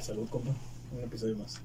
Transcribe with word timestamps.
Salud, 0.00 0.28
compa. 0.30 0.50
Un 0.92 1.00
episodio 1.04 1.36
más. 1.36 1.60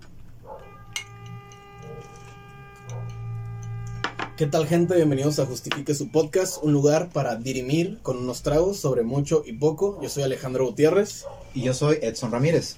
¿Qué 4.37 4.45
tal 4.45 4.67
gente? 4.67 4.95
Bienvenidos 4.95 5.39
a 5.39 5.47
Justifique 5.47 5.95
su 5.95 6.11
podcast, 6.11 6.63
un 6.63 6.71
lugar 6.71 7.09
para 7.09 7.35
dirimir 7.37 7.99
con 8.03 8.17
unos 8.17 8.43
tragos 8.43 8.77
sobre 8.77 9.01
mucho 9.01 9.41
y 9.43 9.53
poco. 9.53 9.99
Yo 10.03 10.09
soy 10.09 10.21
Alejandro 10.21 10.67
Gutiérrez. 10.67 11.25
Y 11.55 11.63
yo 11.63 11.73
soy 11.73 11.97
Edson 12.01 12.31
Ramírez. 12.31 12.75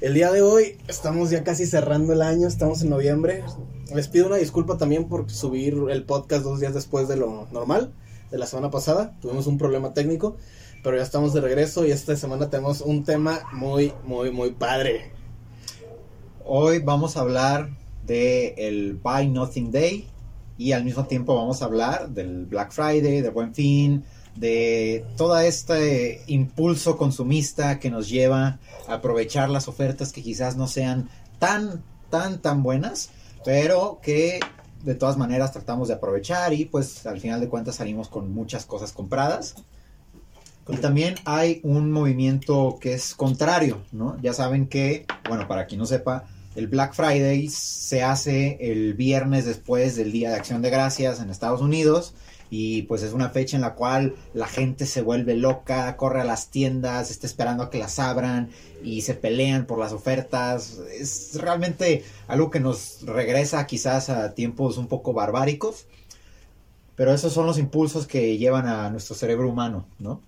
El 0.00 0.14
día 0.14 0.30
de 0.30 0.42
hoy 0.42 0.78
estamos 0.86 1.30
ya 1.30 1.42
casi 1.42 1.66
cerrando 1.66 2.12
el 2.12 2.22
año, 2.22 2.46
estamos 2.46 2.82
en 2.82 2.90
noviembre. 2.90 3.42
Les 3.92 4.06
pido 4.06 4.26
una 4.26 4.36
disculpa 4.36 4.78
también 4.78 5.08
por 5.08 5.28
subir 5.28 5.76
el 5.90 6.04
podcast 6.04 6.44
dos 6.44 6.60
días 6.60 6.74
después 6.74 7.08
de 7.08 7.16
lo 7.16 7.48
normal, 7.50 7.92
de 8.30 8.38
la 8.38 8.46
semana 8.46 8.70
pasada. 8.70 9.16
Tuvimos 9.20 9.48
un 9.48 9.58
problema 9.58 9.92
técnico, 9.92 10.36
pero 10.82 10.96
ya 10.96 11.02
estamos 11.02 11.32
de 11.32 11.40
regreso 11.40 11.86
y 11.86 11.92
esta 11.92 12.16
semana 12.16 12.50
tenemos 12.50 12.80
un 12.80 13.04
tema 13.04 13.40
muy, 13.52 13.92
muy, 14.04 14.30
muy 14.32 14.50
padre. 14.50 15.12
Hoy 16.44 16.80
vamos 16.80 17.16
a 17.16 17.20
hablar 17.20 17.70
de 18.04 18.54
el 18.58 18.94
Buy 18.94 19.28
Nothing 19.28 19.70
Day 19.70 20.08
y 20.58 20.72
al 20.72 20.84
mismo 20.84 21.06
tiempo 21.06 21.36
vamos 21.36 21.62
a 21.62 21.66
hablar 21.66 22.10
del 22.10 22.46
Black 22.46 22.72
Friday, 22.72 23.20
del 23.20 23.30
Buen 23.30 23.54
Fin, 23.54 24.04
de 24.34 25.04
todo 25.16 25.38
este 25.38 26.22
impulso 26.26 26.96
consumista 26.96 27.78
que 27.78 27.90
nos 27.90 28.08
lleva 28.08 28.58
a 28.88 28.94
aprovechar 28.94 29.50
las 29.50 29.68
ofertas 29.68 30.12
que 30.12 30.22
quizás 30.22 30.56
no 30.56 30.66
sean 30.66 31.08
tan, 31.38 31.84
tan, 32.10 32.40
tan 32.40 32.64
buenas, 32.64 33.10
pero 33.44 34.00
que 34.02 34.40
de 34.82 34.96
todas 34.96 35.16
maneras 35.16 35.52
tratamos 35.52 35.86
de 35.86 35.94
aprovechar 35.94 36.52
y 36.52 36.64
pues 36.64 37.06
al 37.06 37.20
final 37.20 37.40
de 37.40 37.48
cuentas 37.48 37.76
salimos 37.76 38.08
con 38.08 38.32
muchas 38.32 38.64
cosas 38.64 38.90
compradas. 38.90 39.54
Y 40.68 40.76
también 40.76 41.16
hay 41.24 41.60
un 41.64 41.90
movimiento 41.90 42.78
que 42.80 42.94
es 42.94 43.14
contrario, 43.14 43.82
¿no? 43.90 44.16
Ya 44.22 44.32
saben 44.32 44.66
que, 44.68 45.06
bueno, 45.28 45.48
para 45.48 45.66
quien 45.66 45.80
no 45.80 45.86
sepa, 45.86 46.24
el 46.54 46.68
Black 46.68 46.94
Friday 46.94 47.48
se 47.48 48.02
hace 48.02 48.58
el 48.60 48.94
viernes 48.94 49.44
después 49.44 49.96
del 49.96 50.12
Día 50.12 50.30
de 50.30 50.36
Acción 50.36 50.62
de 50.62 50.70
Gracias 50.70 51.20
en 51.20 51.30
Estados 51.30 51.62
Unidos 51.62 52.14
y 52.50 52.82
pues 52.82 53.02
es 53.02 53.14
una 53.14 53.30
fecha 53.30 53.56
en 53.56 53.62
la 53.62 53.74
cual 53.74 54.14
la 54.34 54.46
gente 54.46 54.84
se 54.84 55.00
vuelve 55.00 55.34
loca, 55.34 55.96
corre 55.96 56.20
a 56.20 56.24
las 56.24 56.48
tiendas, 56.48 57.10
está 57.10 57.26
esperando 57.26 57.62
a 57.62 57.70
que 57.70 57.78
las 57.78 57.98
abran 57.98 58.50
y 58.84 59.00
se 59.00 59.14
pelean 59.14 59.64
por 59.64 59.78
las 59.78 59.92
ofertas. 59.92 60.78
Es 60.92 61.40
realmente 61.40 62.04
algo 62.28 62.50
que 62.50 62.60
nos 62.60 63.06
regresa 63.06 63.66
quizás 63.66 64.10
a 64.10 64.34
tiempos 64.34 64.76
un 64.76 64.86
poco 64.86 65.14
barbáricos, 65.14 65.86
pero 66.94 67.14
esos 67.14 67.32
son 67.32 67.46
los 67.46 67.56
impulsos 67.58 68.06
que 68.06 68.36
llevan 68.36 68.68
a 68.68 68.90
nuestro 68.90 69.16
cerebro 69.16 69.48
humano, 69.48 69.86
¿no? 69.98 70.20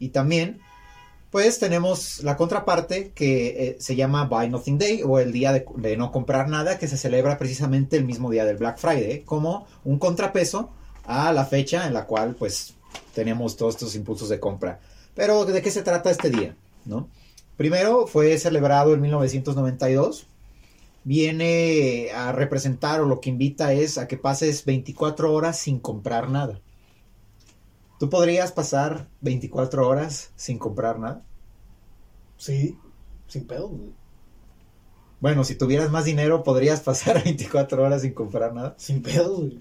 Y 0.00 0.08
también 0.08 0.60
pues 1.30 1.60
tenemos 1.60 2.24
la 2.24 2.36
contraparte 2.36 3.12
que 3.12 3.46
eh, 3.48 3.76
se 3.78 3.94
llama 3.94 4.24
Buy 4.24 4.48
Nothing 4.48 4.78
Day 4.78 5.02
o 5.04 5.20
el 5.20 5.30
día 5.30 5.52
de, 5.52 5.64
de, 5.76 5.96
no 5.96 6.10
comprar 6.10 6.48
nada 6.48 6.76
que 6.76 6.88
se 6.88 6.96
celebra 6.96 7.38
precisamente 7.38 7.96
el 7.96 8.04
mismo 8.04 8.30
día 8.30 8.44
del 8.44 8.56
Black 8.56 8.78
Friday 8.78 9.20
como 9.20 9.68
un 9.84 10.00
contrapeso 10.00 10.70
a 11.04 11.32
la 11.32 11.44
fecha 11.44 11.86
en 11.86 11.94
la 11.94 12.06
cual 12.06 12.34
pues 12.34 12.74
tenemos 13.14 13.56
todos 13.56 13.76
estos 13.76 13.94
impulsos 13.94 14.28
de 14.28 14.40
compra. 14.40 14.80
Pero 15.14 15.44
¿de 15.44 15.62
qué 15.62 15.70
se 15.70 15.82
trata 15.82 16.10
este 16.10 16.30
día? 16.30 16.56
¿no? 16.84 17.08
Primero 17.56 18.06
fue 18.06 18.38
celebrado 18.38 18.94
en 18.94 19.00
1992. 19.00 20.26
Viene 21.02 22.10
a 22.14 22.32
representar 22.32 23.00
o 23.00 23.06
lo 23.06 23.20
que 23.20 23.30
invita 23.30 23.72
es 23.72 23.98
a 23.98 24.06
que 24.06 24.16
pases 24.16 24.64
24 24.64 25.32
horas 25.32 25.58
sin 25.58 25.78
comprar 25.78 26.30
nada. 26.30 26.60
¿Tú 28.00 28.08
podrías 28.08 28.50
pasar 28.50 29.08
24 29.20 29.86
horas 29.86 30.30
sin 30.34 30.56
comprar 30.56 30.98
nada? 30.98 31.22
Sí, 32.38 32.78
sin 33.28 33.46
pedo. 33.46 33.68
Güey. 33.68 33.92
Bueno, 35.20 35.44
si 35.44 35.54
tuvieras 35.54 35.90
más 35.90 36.06
dinero, 36.06 36.42
¿podrías 36.42 36.80
pasar 36.80 37.22
24 37.24 37.82
horas 37.82 38.00
sin 38.00 38.14
comprar 38.14 38.54
nada? 38.54 38.74
Sin 38.78 39.02
pedo, 39.02 39.36
güey. 39.36 39.60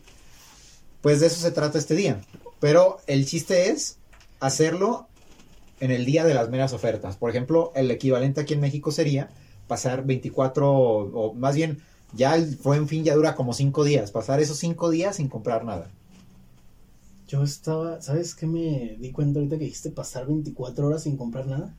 Pues 1.02 1.20
de 1.20 1.28
eso 1.28 1.42
se 1.42 1.52
trata 1.52 1.78
este 1.78 1.96
día. 1.96 2.22
Pero 2.62 3.00
el 3.08 3.26
chiste 3.26 3.72
es 3.72 3.98
hacerlo 4.40 5.10
en 5.82 5.92
el 5.92 6.06
día 6.06 6.24
de 6.24 6.34
las 6.34 6.50
meras 6.50 6.72
ofertas. 6.72 7.18
Por 7.18 7.32
ejemplo, 7.32 7.74
el 7.76 7.92
equivalente 7.92 8.40
aquí 8.40 8.54
en 8.54 8.62
México 8.62 8.94
sería 8.94 9.32
pasar 9.68 10.06
24, 10.06 10.72
o 10.72 11.34
más 11.34 11.56
bien, 11.56 11.84
ya 12.14 12.36
el 12.38 12.56
buen 12.64 12.88
fin 12.88 13.04
ya 13.04 13.16
dura 13.16 13.36
como 13.36 13.52
5 13.52 13.84
días. 13.84 14.12
Pasar 14.12 14.40
esos 14.40 14.56
5 14.60 14.90
días 14.92 15.18
sin 15.18 15.28
comprar 15.28 15.66
nada. 15.66 15.92
Yo 17.30 17.44
estaba, 17.44 18.02
¿sabes 18.02 18.36
qué 18.36 18.46
me 18.46 18.98
di 19.00 19.14
cuenta 19.14 19.40
ahorita 19.40 19.58
que 19.58 19.64
dijiste 19.66 19.92
pasar 19.92 20.26
24 20.26 20.86
horas 20.86 21.04
sin 21.04 21.16
comprar 21.16 21.48
nada? 21.48 21.74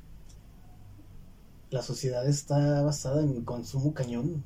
La 1.71 1.83
sociedad 1.83 2.27
está 2.27 2.81
basada 2.83 3.21
en 3.21 3.45
consumo 3.45 3.93
cañón. 3.93 4.43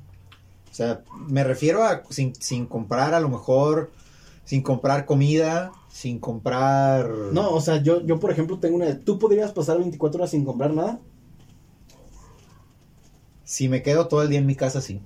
O 0.69 0.73
sea, 0.73 1.03
me 1.27 1.45
refiero 1.45 1.83
a 1.83 2.03
sin, 2.09 2.35
sin 2.35 2.65
comprar 2.65 3.13
a 3.13 3.21
lo 3.21 3.29
mejor 3.29 3.91
sin 4.45 4.61
comprar 4.61 5.05
comida, 5.05 5.71
sin 5.89 6.19
comprar... 6.19 7.09
No, 7.09 7.49
o 7.49 7.59
sea, 7.59 7.81
yo, 7.81 8.01
yo 8.05 8.19
por 8.19 8.31
ejemplo 8.31 8.59
tengo 8.59 8.75
una... 8.75 8.99
¿Tú 8.99 9.17
podrías 9.17 9.51
pasar 9.51 9.79
24 9.79 10.19
horas 10.19 10.29
sin 10.29 10.45
comprar 10.45 10.71
nada? 10.71 10.99
Si 13.43 13.67
me 13.67 13.81
quedo 13.81 14.07
todo 14.07 14.21
el 14.21 14.29
día 14.29 14.39
en 14.39 14.45
mi 14.45 14.55
casa, 14.55 14.81
sí. 14.81 15.01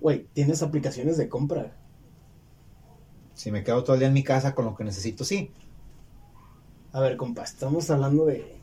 Güey, 0.00 0.28
tienes 0.32 0.62
aplicaciones 0.62 1.16
de 1.16 1.28
compra. 1.28 1.76
Si 3.38 3.52
me 3.52 3.62
quedo 3.62 3.84
todo 3.84 3.94
el 3.94 4.00
día 4.00 4.08
en 4.08 4.14
mi 4.14 4.24
casa 4.24 4.54
con 4.54 4.64
lo 4.64 4.74
que 4.74 4.82
necesito, 4.82 5.24
sí. 5.24 5.50
A 6.92 7.00
ver, 7.00 7.16
compa, 7.16 7.44
estamos 7.44 7.88
hablando 7.88 8.26
de... 8.26 8.56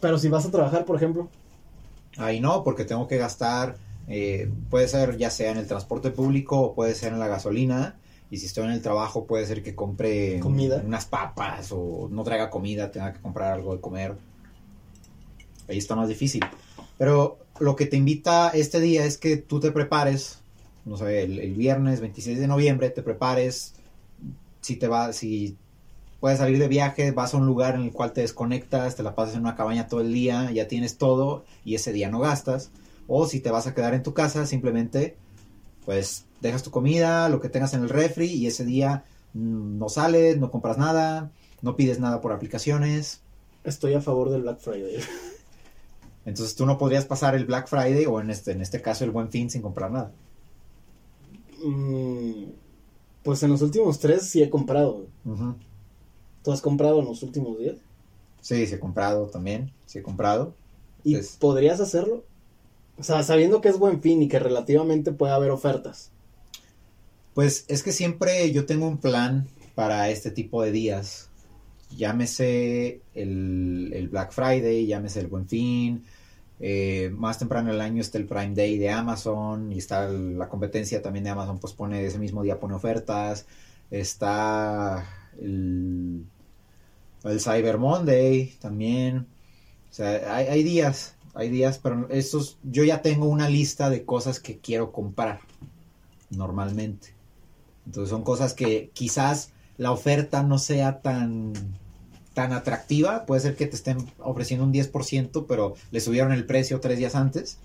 Pero 0.00 0.18
si 0.18 0.28
vas 0.28 0.46
a 0.46 0.50
trabajar, 0.50 0.84
por 0.84 0.96
ejemplo. 0.96 1.28
Ahí 2.16 2.40
no, 2.40 2.64
porque 2.64 2.84
tengo 2.84 3.06
que 3.06 3.18
gastar 3.18 3.76
eh, 4.08 4.50
puede 4.70 4.88
ser 4.88 5.18
ya 5.18 5.28
sea 5.28 5.50
en 5.50 5.58
el 5.58 5.66
transporte 5.66 6.10
público 6.10 6.58
o 6.58 6.74
puede 6.74 6.94
ser 6.94 7.12
en 7.12 7.20
la 7.20 7.28
gasolina. 7.28 7.96
Y 8.30 8.38
si 8.38 8.46
estoy 8.46 8.64
en 8.64 8.72
el 8.72 8.82
trabajo 8.82 9.26
puede 9.26 9.46
ser 9.46 9.62
que 9.62 9.74
compre 9.74 10.40
comida. 10.40 10.82
unas 10.84 11.06
papas 11.06 11.70
o 11.72 12.08
no 12.10 12.24
traiga 12.24 12.50
comida, 12.50 12.90
tenga 12.90 13.12
que 13.12 13.20
comprar 13.20 13.52
algo 13.52 13.74
de 13.74 13.80
comer. 13.80 14.16
Ahí 15.68 15.78
está 15.78 15.94
más 15.94 16.08
difícil. 16.08 16.42
Pero 16.96 17.38
lo 17.60 17.76
que 17.76 17.86
te 17.86 17.96
invita 17.96 18.50
este 18.50 18.80
día 18.80 19.04
es 19.04 19.18
que 19.18 19.36
tú 19.36 19.60
te 19.60 19.70
prepares, 19.72 20.40
no 20.88 20.96
sé, 20.96 21.22
el, 21.22 21.38
el 21.38 21.54
viernes 21.54 22.00
26 22.00 22.38
de 22.38 22.46
noviembre, 22.46 22.90
te 22.90 23.02
prepares, 23.02 23.74
si 24.60 24.76
te 24.76 24.88
va, 24.88 25.12
si 25.12 25.56
puedes 26.20 26.38
salir 26.38 26.58
de 26.58 26.68
viaje, 26.68 27.12
vas 27.12 27.34
a 27.34 27.36
un 27.36 27.46
lugar 27.46 27.74
en 27.74 27.82
el 27.82 27.92
cual 27.92 28.12
te 28.12 28.22
desconectas, 28.22 28.96
te 28.96 29.02
la 29.02 29.14
pasas 29.14 29.34
en 29.34 29.42
una 29.42 29.56
cabaña 29.56 29.88
todo 29.88 30.00
el 30.00 30.12
día, 30.12 30.50
ya 30.50 30.66
tienes 30.66 30.98
todo 30.98 31.44
y 31.64 31.74
ese 31.74 31.92
día 31.92 32.10
no 32.10 32.18
gastas 32.18 32.70
o 33.08 33.26
si 33.26 33.40
te 33.40 33.50
vas 33.50 33.66
a 33.66 33.74
quedar 33.74 33.94
en 33.94 34.02
tu 34.02 34.14
casa, 34.14 34.46
simplemente 34.46 35.16
pues 35.84 36.26
dejas 36.40 36.62
tu 36.62 36.70
comida, 36.70 37.28
lo 37.30 37.40
que 37.40 37.48
tengas 37.48 37.72
en 37.74 37.82
el 37.82 37.88
refri 37.88 38.26
y 38.26 38.46
ese 38.46 38.64
día 38.64 39.04
no 39.32 39.88
sales, 39.88 40.38
no 40.38 40.50
compras 40.50 40.76
nada, 40.76 41.32
no 41.62 41.74
pides 41.74 41.98
nada 41.98 42.20
por 42.20 42.32
aplicaciones. 42.32 43.22
Estoy 43.64 43.94
a 43.94 44.02
favor 44.02 44.30
del 44.30 44.42
Black 44.42 44.60
Friday. 44.60 44.98
Entonces 46.26 46.54
tú 46.54 46.66
no 46.66 46.76
podrías 46.76 47.06
pasar 47.06 47.34
el 47.34 47.46
Black 47.46 47.68
Friday 47.68 48.04
o 48.04 48.20
en 48.20 48.30
este, 48.30 48.52
en 48.52 48.60
este 48.60 48.82
caso 48.82 49.04
el 49.04 49.10
Buen 49.10 49.30
Fin 49.30 49.48
sin 49.48 49.62
comprar 49.62 49.90
nada. 49.90 50.12
Mm, 51.64 52.44
pues 53.22 53.42
en 53.42 53.50
los 53.50 53.62
últimos 53.62 53.98
tres 53.98 54.28
sí 54.28 54.42
he 54.42 54.50
comprado. 54.50 55.06
Uh 55.24 55.30
-huh. 55.30 55.54
¿Tú 56.42 56.52
has 56.52 56.60
comprado 56.60 57.00
en 57.00 57.06
los 57.06 57.22
últimos 57.22 57.58
días? 57.58 57.76
Sí, 58.40 58.66
sí 58.66 58.74
he 58.74 58.78
comprado 58.78 59.26
también, 59.26 59.72
sí 59.86 59.98
he 59.98 60.02
comprado. 60.02 60.54
¿Y 61.04 61.14
Entonces, 61.14 61.36
podrías 61.36 61.80
hacerlo? 61.80 62.24
O 62.98 63.02
sea, 63.02 63.22
sabiendo 63.22 63.60
que 63.60 63.68
es 63.68 63.78
buen 63.78 64.00
fin 64.00 64.22
y 64.22 64.28
que 64.28 64.38
relativamente 64.38 65.12
puede 65.12 65.32
haber 65.32 65.50
ofertas. 65.50 66.10
Pues 67.34 67.64
es 67.68 67.82
que 67.82 67.92
siempre 67.92 68.50
yo 68.52 68.66
tengo 68.66 68.88
un 68.88 68.98
plan 68.98 69.46
para 69.74 70.10
este 70.10 70.30
tipo 70.30 70.62
de 70.62 70.72
días. 70.72 71.28
Llámese 71.96 73.00
el, 73.14 73.90
el 73.94 74.08
Black 74.08 74.32
Friday, 74.32 74.86
llámese 74.86 75.20
el 75.20 75.28
buen 75.28 75.46
fin. 75.48 76.04
Eh, 76.60 77.10
más 77.16 77.38
temprano 77.38 77.70
el 77.70 77.80
año 77.80 78.00
está 78.00 78.18
el 78.18 78.26
Prime 78.26 78.54
Day 78.54 78.78
de 78.78 78.90
Amazon 78.90 79.72
y 79.72 79.78
está 79.78 80.08
la 80.08 80.48
competencia 80.48 81.00
también 81.02 81.24
de 81.24 81.30
Amazon, 81.30 81.58
pues 81.58 81.72
pone 81.72 82.04
ese 82.04 82.18
mismo 82.18 82.42
día 82.42 82.60
pone 82.60 82.74
ofertas. 82.74 83.46
Está 83.90 85.06
el, 85.40 86.24
Cyber 87.38 87.78
Monday 87.78 88.56
también. 88.60 89.26
O 89.90 89.94
sea, 89.94 90.34
hay, 90.36 90.46
hay 90.46 90.62
días 90.62 91.14
hay 91.38 91.50
días, 91.50 91.78
pero 91.78 92.08
estos, 92.10 92.58
yo 92.64 92.82
ya 92.82 93.00
tengo 93.00 93.26
una 93.26 93.48
lista 93.48 93.90
de 93.90 94.04
cosas 94.04 94.40
que 94.40 94.58
quiero 94.58 94.90
comprar 94.90 95.38
normalmente. 96.30 97.14
Entonces 97.86 98.10
son 98.10 98.24
cosas 98.24 98.54
que 98.54 98.90
quizás 98.92 99.52
la 99.76 99.92
oferta 99.92 100.42
no 100.42 100.58
sea 100.58 101.00
tan, 101.00 101.52
tan 102.38 102.52
atractiva. 102.52 103.26
Puede 103.26 103.40
ser 103.40 103.56
que 103.56 103.66
te 103.66 103.74
estén 103.74 103.98
ofreciendo 104.20 104.64
un 104.64 104.72
10%, 104.72 105.46
pero 105.48 105.74
le 105.90 106.00
subieron 106.00 106.30
el 106.30 106.44
precio 106.46 106.78
tres 106.78 106.96
días 106.96 107.16
antes. 107.16 107.58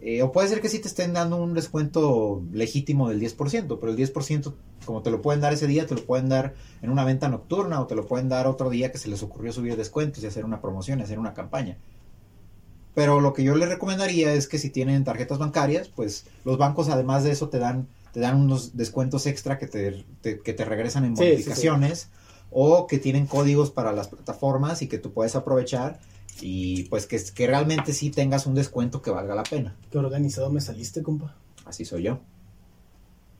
Eh, 0.00 0.22
o 0.22 0.32
puede 0.32 0.48
ser 0.48 0.60
que 0.60 0.68
sí 0.68 0.80
te 0.80 0.88
estén 0.88 1.12
dando 1.12 1.36
un 1.36 1.54
descuento 1.54 2.42
legítimo 2.52 3.08
del 3.08 3.20
10%, 3.20 3.78
pero 3.78 3.92
el 3.92 3.96
10%, 3.96 4.52
como 4.84 5.02
te 5.02 5.12
lo 5.12 5.22
pueden 5.22 5.40
dar 5.40 5.52
ese 5.52 5.68
día, 5.68 5.86
te 5.86 5.94
lo 5.94 6.02
pueden 6.02 6.28
dar 6.28 6.54
en 6.82 6.90
una 6.90 7.04
venta 7.04 7.28
nocturna 7.28 7.80
o 7.80 7.86
te 7.86 7.94
lo 7.94 8.04
pueden 8.08 8.28
dar 8.28 8.48
otro 8.48 8.70
día 8.70 8.90
que 8.90 8.98
se 8.98 9.08
les 9.08 9.22
ocurrió 9.22 9.52
subir 9.52 9.76
descuentos 9.76 10.24
y 10.24 10.26
hacer 10.26 10.44
una 10.44 10.60
promoción 10.60 10.98
y 10.98 11.02
hacer 11.04 11.20
una 11.20 11.32
campaña. 11.34 11.76
Pero 12.96 13.20
lo 13.20 13.32
que 13.32 13.44
yo 13.44 13.54
les 13.54 13.68
recomendaría 13.68 14.34
es 14.34 14.48
que 14.48 14.58
si 14.58 14.68
tienen 14.70 15.04
tarjetas 15.04 15.38
bancarias, 15.38 15.88
pues 15.88 16.24
los 16.44 16.58
bancos 16.58 16.88
además 16.88 17.22
de 17.22 17.30
eso 17.30 17.48
te 17.48 17.60
dan, 17.60 17.86
te 18.12 18.18
dan 18.18 18.40
unos 18.40 18.76
descuentos 18.76 19.26
extra 19.26 19.58
que 19.60 19.68
te, 19.68 20.04
te- 20.20 20.40
que 20.40 20.52
te 20.52 20.64
regresan 20.64 21.04
en 21.04 21.16
Sí, 21.16 21.24
sí, 21.44 21.50
sí. 21.54 21.60
O 22.52 22.86
que 22.86 22.98
tienen 22.98 23.26
códigos 23.26 23.70
para 23.70 23.92
las 23.92 24.08
plataformas 24.08 24.82
y 24.82 24.88
que 24.88 24.98
tú 24.98 25.12
puedes 25.12 25.34
aprovechar 25.36 26.00
y 26.40 26.84
pues 26.84 27.06
que, 27.06 27.22
que 27.34 27.46
realmente 27.46 27.92
sí 27.92 28.10
tengas 28.10 28.46
un 28.46 28.54
descuento 28.54 29.02
que 29.02 29.10
valga 29.10 29.34
la 29.34 29.42
pena. 29.42 29.76
Qué 29.90 29.98
organizado 29.98 30.50
me 30.50 30.60
saliste, 30.60 31.02
compa. 31.02 31.34
Así 31.64 31.84
soy 31.84 32.02
yo. 32.04 32.18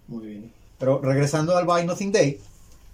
Muy 0.08 0.26
bien. 0.26 0.52
Pero 0.78 1.00
regresando 1.00 1.56
al 1.56 1.66
Buy 1.66 1.86
Nothing 1.86 2.12
Day, 2.12 2.40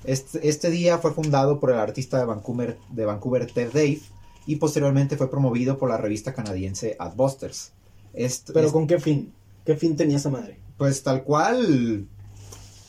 este, 0.04 0.48
este 0.48 0.70
día 0.70 0.98
fue 0.98 1.12
fundado 1.12 1.58
por 1.58 1.70
el 1.70 1.78
artista 1.78 2.18
de 2.18 2.24
Vancouver, 2.24 2.78
de 2.90 3.04
Vancouver 3.04 3.46
Ted 3.50 3.72
Dave 3.72 4.00
y 4.46 4.56
posteriormente 4.56 5.16
fue 5.16 5.30
promovido 5.30 5.78
por 5.78 5.88
la 5.88 5.96
revista 5.96 6.32
canadiense 6.34 6.96
Adbusters. 6.98 7.72
Este- 8.14 8.52
Pero 8.52 8.72
¿con 8.72 8.86
qué 8.86 8.98
fin? 8.98 9.32
¿Qué 9.64 9.76
fin 9.76 9.96
tenía 9.96 10.16
esa 10.16 10.30
madre? 10.30 10.58
Pues 10.76 11.02
tal 11.02 11.24
cual 11.24 12.06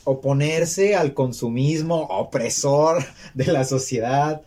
oponerse 0.04 0.94
al 0.96 1.14
consumismo 1.14 2.02
opresor 2.10 3.04
de 3.34 3.46
la 3.46 3.64
sociedad. 3.64 4.42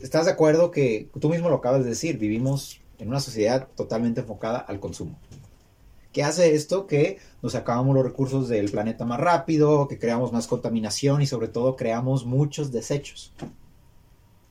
¿Estás 0.00 0.26
de 0.26 0.32
acuerdo 0.32 0.70
que 0.70 1.08
tú 1.20 1.28
mismo 1.28 1.48
lo 1.48 1.56
acabas 1.56 1.84
de 1.84 1.90
decir? 1.90 2.18
Vivimos 2.18 2.80
en 2.98 3.08
una 3.08 3.20
sociedad 3.20 3.68
totalmente 3.74 4.20
enfocada 4.20 4.58
al 4.58 4.80
consumo. 4.80 5.18
¿Qué 6.12 6.22
hace 6.22 6.54
esto? 6.54 6.86
Que 6.86 7.18
nos 7.42 7.54
acabamos 7.54 7.94
los 7.94 8.04
recursos 8.04 8.48
del 8.48 8.70
planeta 8.70 9.04
más 9.04 9.20
rápido, 9.20 9.86
que 9.86 9.98
creamos 9.98 10.32
más 10.32 10.46
contaminación 10.46 11.20
y 11.20 11.26
sobre 11.26 11.48
todo 11.48 11.76
creamos 11.76 12.24
muchos 12.24 12.72
desechos. 12.72 13.34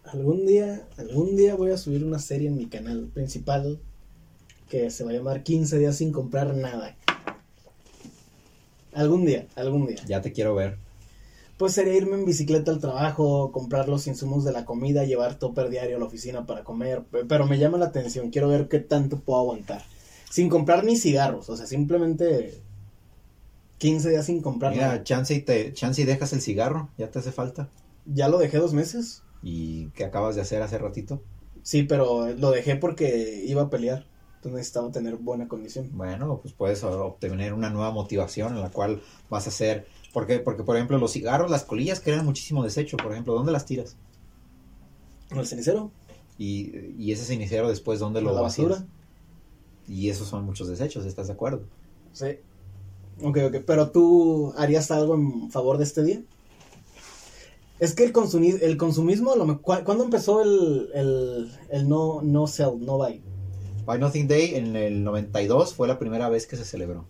Algún 0.04 0.46
día, 0.46 0.88
algún 0.98 1.36
día 1.36 1.56
voy 1.56 1.72
a 1.72 1.78
subir 1.78 2.04
una 2.04 2.20
serie 2.20 2.50
en 2.50 2.58
mi 2.58 2.68
canal 2.68 3.08
principal 3.12 3.80
que 4.70 4.92
se 4.92 5.04
va 5.04 5.10
a 5.10 5.14
llamar 5.14 5.42
15 5.42 5.80
días 5.80 5.98
sin 5.98 6.12
comprar 6.12 6.56
nada. 6.56 6.96
Algún 8.96 9.26
día, 9.26 9.48
algún 9.56 9.86
día. 9.88 9.98
Ya 10.08 10.22
te 10.22 10.32
quiero 10.32 10.56
ver. 10.56 10.78
Pues 11.58 11.74
sería 11.74 11.94
irme 11.96 12.16
en 12.16 12.26
bicicleta 12.26 12.72
al 12.72 12.80
trabajo, 12.80 13.52
comprar 13.52 13.88
los 13.88 14.08
insumos 14.08 14.44
de 14.44 14.52
la 14.52 14.66
comida, 14.66 15.06
llevar 15.06 15.36
topper 15.40 15.70
diario 15.70 15.98
a 15.98 16.00
la 16.00 16.06
oficina 16.06 16.46
para 16.46 16.64
comer. 16.64 17.04
pe- 17.04 17.26
Pero 17.26 17.46
me 17.48 17.58
llama 17.58 17.78
la 17.78 17.86
atención, 17.86 18.30
quiero 18.30 18.50
ver 18.50 18.68
qué 18.68 18.80
tanto 18.80 19.20
puedo 19.20 19.40
aguantar. 19.40 19.84
Sin 20.30 20.50
comprar 20.50 20.84
ni 20.84 20.98
cigarros, 20.98 21.50
o 21.50 21.56
sea, 21.56 21.66
simplemente 21.66 22.62
15 23.78 24.10
días 24.10 24.26
sin 24.26 24.42
comprar 24.42 24.72
Mira, 24.74 24.88
nada. 24.88 25.04
chance 25.04 25.34
y, 25.34 25.42
te, 25.42 25.74
chance 25.74 26.02
y 26.02 26.06
dejas 26.06 26.34
el 26.34 26.42
cigarro, 26.42 26.90
ya 26.98 27.10
te 27.10 27.20
hace 27.20 27.32
falta. 27.32 27.70
Ya 28.06 28.28
lo 28.28 28.38
dejé 28.38 28.58
dos 28.58 28.74
meses. 28.74 29.22
¿Y 29.44 29.88
qué 29.92 30.04
acabas 30.06 30.36
de 30.36 30.42
hacer 30.42 30.62
hace 30.62 30.78
ratito? 30.78 31.22
Sí, 31.64 31.84
pero 31.84 32.30
lo 32.34 32.52
dejé 32.52 32.76
porque 32.76 33.44
iba 33.46 33.64
a 33.64 33.70
pelear. 33.70 34.06
Entonces 34.46 34.58
necesitaba 34.60 34.92
tener 34.92 35.16
buena 35.16 35.48
condición. 35.48 35.90
Bueno, 35.94 36.40
pues 36.40 36.54
puedes 36.54 36.84
obtener 36.84 37.54
una 37.54 37.72
nueva 37.72 37.90
motivación 37.90 38.54
en 38.56 38.62
la 38.62 38.70
cual 38.70 39.02
vas 39.28 39.48
a 39.48 39.50
hacer. 39.50 39.88
Porque, 40.14 40.38
porque 40.38 40.62
por 40.64 40.76
ejemplo, 40.76 41.00
los 41.00 41.12
cigarros, 41.14 41.50
las 41.50 41.64
colillas 41.64 42.00
crean 42.00 42.24
muchísimo 42.26 42.64
desecho. 42.64 42.96
Por 42.96 43.12
ejemplo, 43.12 43.34
¿dónde 43.34 43.52
las 43.52 43.66
tiras? 43.66 43.98
¿En 45.32 45.40
el 45.40 45.48
cenicero? 45.48 45.92
Y, 46.38 46.94
y 47.00 47.12
ese 47.12 47.26
cenicero 47.26 47.70
después, 47.70 48.00
¿dónde 48.00 48.20
¿A 48.20 48.22
lo 48.22 48.34
la 48.36 48.42
vacías? 48.42 48.70
basura? 48.70 48.88
Y 49.88 50.10
esos 50.10 50.28
son 50.28 50.46
muchos 50.46 50.68
desechos, 50.68 51.06
¿estás 51.06 51.26
de 51.26 51.34
acuerdo? 51.34 51.64
Sí. 52.14 52.38
Ok, 53.24 53.40
ok. 53.48 53.56
Pero 53.66 53.90
tú 53.90 54.54
harías 54.58 54.92
algo 54.92 55.16
en 55.16 55.50
favor 55.50 55.80
de 55.80 55.86
este 55.86 56.04
día? 56.04 56.22
Es 57.80 57.96
que 57.96 58.04
el, 58.04 58.14
consumi- 58.14 58.60
el 58.62 58.78
consumismo, 58.78 59.34
a 59.34 59.36
lo 59.38 59.46
me- 59.48 59.58
¿cu- 59.58 59.84
¿cuándo 59.84 60.04
empezó 60.04 60.44
el, 60.44 60.90
el, 60.94 61.52
el 61.72 61.90
no, 61.90 62.22
no 62.22 62.46
sell, 62.46 62.80
no 62.80 62.98
buy? 62.98 63.24
Buy 63.86 64.00
Nothing 64.00 64.28
Day 64.28 64.56
en 64.56 64.76
el 64.76 65.04
92 65.04 65.74
fue 65.74 65.88
la 65.88 66.00
primera 66.00 66.30
vez 66.30 66.48
que 66.48 66.58
se 66.58 66.66
celebró. 66.66 67.06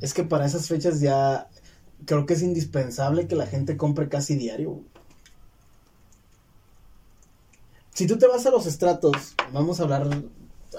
Es 0.00 0.14
que 0.14 0.24
para 0.24 0.46
esas 0.46 0.68
fechas 0.68 1.00
ya 1.00 1.48
creo 2.04 2.26
que 2.26 2.34
es 2.34 2.42
indispensable 2.42 3.26
que 3.26 3.36
la 3.36 3.46
gente 3.46 3.76
compre 3.76 4.08
casi 4.08 4.36
diario. 4.36 4.82
Si 7.94 8.06
tú 8.06 8.16
te 8.16 8.26
vas 8.28 8.46
a 8.46 8.50
los 8.50 8.66
estratos, 8.66 9.34
vamos 9.52 9.80
a 9.80 9.84
hablar... 9.84 10.08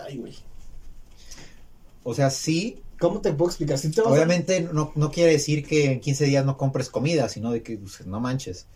Ay, 0.06 0.18
güey. 0.18 0.36
O 2.04 2.14
sea, 2.14 2.30
sí, 2.30 2.82
¿Cómo 3.00 3.22
te 3.22 3.32
puedo 3.32 3.50
explicar? 3.50 3.78
Si 3.78 3.90
te 3.92 4.02
vas 4.02 4.10
a- 4.12 4.14
obviamente 4.14 4.62
no, 4.62 4.92
no 4.94 5.12
quiere 5.12 5.32
decir 5.32 5.66
que 5.66 5.92
en 5.92 6.02
15 6.02 6.26
días 6.26 6.46
no 6.46 6.58
compres 6.58 6.90
comida, 6.90 7.30
sino 7.30 7.52
de 7.52 7.64
que 7.64 7.78
pues, 7.78 8.06
no 8.06 8.20
manches. 8.20 8.68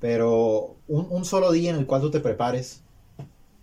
Pero 0.00 0.76
un, 0.88 1.06
un 1.10 1.24
solo 1.24 1.52
día 1.52 1.70
en 1.70 1.76
el 1.76 1.86
cual 1.86 2.00
tú 2.00 2.10
te 2.10 2.20
prepares 2.20 2.82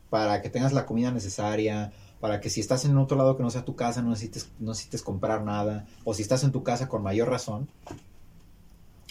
para 0.10 0.42
que 0.42 0.50
tengas 0.50 0.72
la 0.72 0.86
comida 0.86 1.12
necesaria, 1.12 1.92
para 2.26 2.42
que 2.42 2.50
si 2.50 2.60
estás 2.60 2.86
en 2.86 2.98
otro 2.98 3.18
lado 3.18 3.38
que 3.38 3.44
no 3.44 3.52
sea 3.52 3.66
tu 3.66 3.76
casa 3.76 4.02
no 4.02 4.10
necesites, 4.10 4.50
no 4.60 4.70
necesites 4.72 5.04
comprar 5.04 5.44
nada, 5.44 5.86
o 6.06 6.16
si 6.16 6.24
estás 6.24 6.44
en 6.44 6.52
tu 6.52 6.64
casa 6.64 6.88
con 6.90 7.04
mayor 7.04 7.30
razón, 7.30 7.68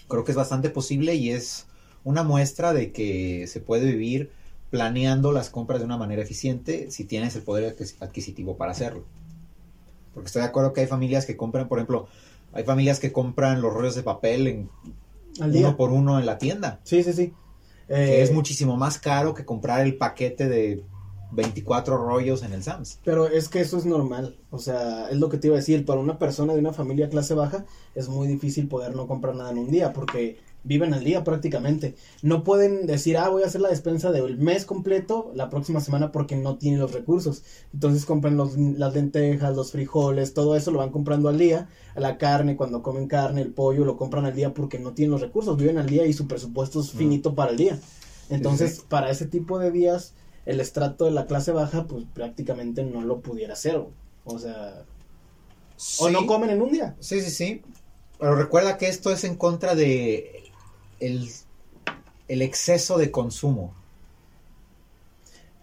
creo 0.09 0.25
que 0.25 0.33
es 0.33 0.37
bastante 0.37 0.69
posible 0.69 1.15
y 1.15 1.31
es 1.31 1.67
una 2.03 2.25
muestra 2.25 2.73
de 2.73 2.91
que 2.91 3.47
se 3.47 3.61
puede 3.61 3.87
vivir 3.87 4.33
planeando 4.71 5.31
las 5.31 5.49
compras 5.49 5.79
de 5.79 5.85
una 5.85 5.97
manera 5.97 6.23
eficiente 6.23 6.91
si 6.91 7.05
tienes 7.05 7.37
el 7.37 7.43
poder 7.43 7.77
adquis- 7.77 7.95
adquisitivo 8.01 8.57
para 8.57 8.73
hacerlo. 8.73 9.05
Porque 10.13 10.27
estoy 10.27 10.43
de 10.43 10.49
acuerdo 10.49 10.73
que 10.73 10.81
hay 10.81 10.89
familias 10.89 11.25
que 11.25 11.37
compran, 11.37 11.69
por 11.69 11.79
ejemplo, 11.79 12.09
hay 12.53 12.65
familias 12.65 12.99
que 12.99 13.13
compran 13.13 13.63
los 13.63 13.73
rollos 13.73 13.95
de 13.95 14.03
papel 14.03 14.49
en 14.49 14.71
al 15.41 15.53
día. 15.53 15.69
uno 15.69 15.77
por 15.77 15.93
uno 15.93 16.19
en 16.19 16.27
la 16.27 16.39
tienda, 16.39 16.81
Sí, 16.83 17.05
sí, 17.05 17.13
sí. 17.13 17.33
que 17.87 18.19
Eh, 18.19 18.23
es 18.25 18.33
muchísimo 18.33 18.77
más 18.77 18.99
caro 18.99 19.35
que 19.35 19.45
comprar 19.45 19.83
el 19.83 19.97
paquete 19.97 20.49
de 20.49 20.83
24 21.33 21.97
rollos 21.97 22.43
en 22.43 22.53
el 22.53 22.63
Sams. 22.63 23.01
Pero 23.05 23.27
es 23.27 23.49
que 23.49 23.61
eso 23.61 23.77
es 23.77 23.87
normal, 23.87 24.37
o 24.51 24.59
sea, 24.59 25.09
es 25.11 25.19
lo 25.19 25.29
que 25.29 25.39
te 25.39 25.49
iba 25.49 25.57
a 25.57 25.61
decir, 25.61 25.85
para 25.85 26.01
una 26.01 26.19
persona 26.19 26.53
de 26.55 26.61
una 26.61 26.73
familia 26.73 27.09
clase 27.09 27.35
baja 27.35 27.65
es 27.95 28.09
muy 28.09 28.29
difícil 28.29 28.69
poder 28.69 28.95
no 28.95 29.07
comprar 29.07 29.35
nada 29.35 29.51
en 29.51 29.59
un 29.59 29.71
día 29.71 29.93
porque 29.93 30.39
viven 30.67 30.95
al 30.95 31.05
día 31.05 31.25
prácticamente. 31.25 31.95
No 32.23 32.43
pueden 32.43 32.87
decir, 32.87 33.19
ah, 33.19 33.29
voy 33.29 33.43
a 33.43 33.47
hacer 33.47 33.61
la 33.61 33.69
despensa 33.69 34.13
del 34.13 34.39
mes 34.39 34.65
completo 34.65 35.31
la 35.35 35.51
próxima 35.51 35.81
semana 35.81 36.11
porque 36.11 36.37
no 36.37 36.57
tienen 36.57 36.81
los 36.81 36.93
recursos. 36.93 37.43
Entonces 37.75 38.07
compran 38.07 38.37
los, 38.39 38.57
las 38.57 38.95
lentejas, 38.95 39.55
los 39.55 39.73
frijoles, 39.73 40.33
todo 40.33 40.57
eso 40.57 40.71
lo 40.71 40.79
van 40.79 40.91
comprando 40.91 41.29
al 41.29 41.37
día, 41.37 41.69
la 41.97 42.17
carne, 42.17 42.57
cuando 42.57 42.83
comen 42.83 43.09
carne, 43.09 43.43
el 43.43 43.53
pollo, 43.53 43.85
lo 43.85 43.99
compran 43.99 44.25
al 44.25 44.35
día 44.35 44.55
porque 44.55 44.79
no 44.79 44.95
tienen 44.95 45.11
los 45.11 45.21
recursos, 45.21 45.59
viven 45.59 45.77
al 45.77 45.87
día 45.87 46.07
y 46.07 46.15
su 46.15 46.27
presupuesto 46.27 46.81
es 46.81 46.95
Mm. 46.95 46.99
finito 46.99 47.35
para 47.35 47.51
el 47.51 47.59
día. 47.59 47.79
Entonces, 48.31 48.77
sí. 48.77 48.83
para 48.89 49.11
ese 49.11 49.27
tipo 49.27 49.59
de 49.59 49.71
días, 49.71 50.15
el 50.47 50.61
estrato 50.61 51.07
de 51.07 51.11
la 51.11 51.27
clase 51.27 51.53
baja, 51.53 51.85
pues 51.85 52.05
prácticamente 52.13 52.85
no 52.85 53.03
lo 53.03 53.21
pudiera 53.21 53.55
hacer. 53.55 53.83
O 54.25 54.39
sea, 54.39 54.85
o 55.99 56.09
no 56.11 56.27
comen 56.27 56.51
en 56.51 56.63
un 56.63 56.73
día. 56.73 56.95
Sí, 57.01 57.21
sí, 57.21 57.31
sí. 57.31 57.63
Pero 58.19 58.37
recuerda 58.37 58.79
que 58.79 58.89
esto 58.89 59.11
es 59.11 59.25
en 59.25 59.37
contra 59.37 59.75
de 59.75 60.51
el, 61.01 61.29
el 62.29 62.43
exceso 62.43 62.99
de 62.99 63.11
consumo. 63.11 63.75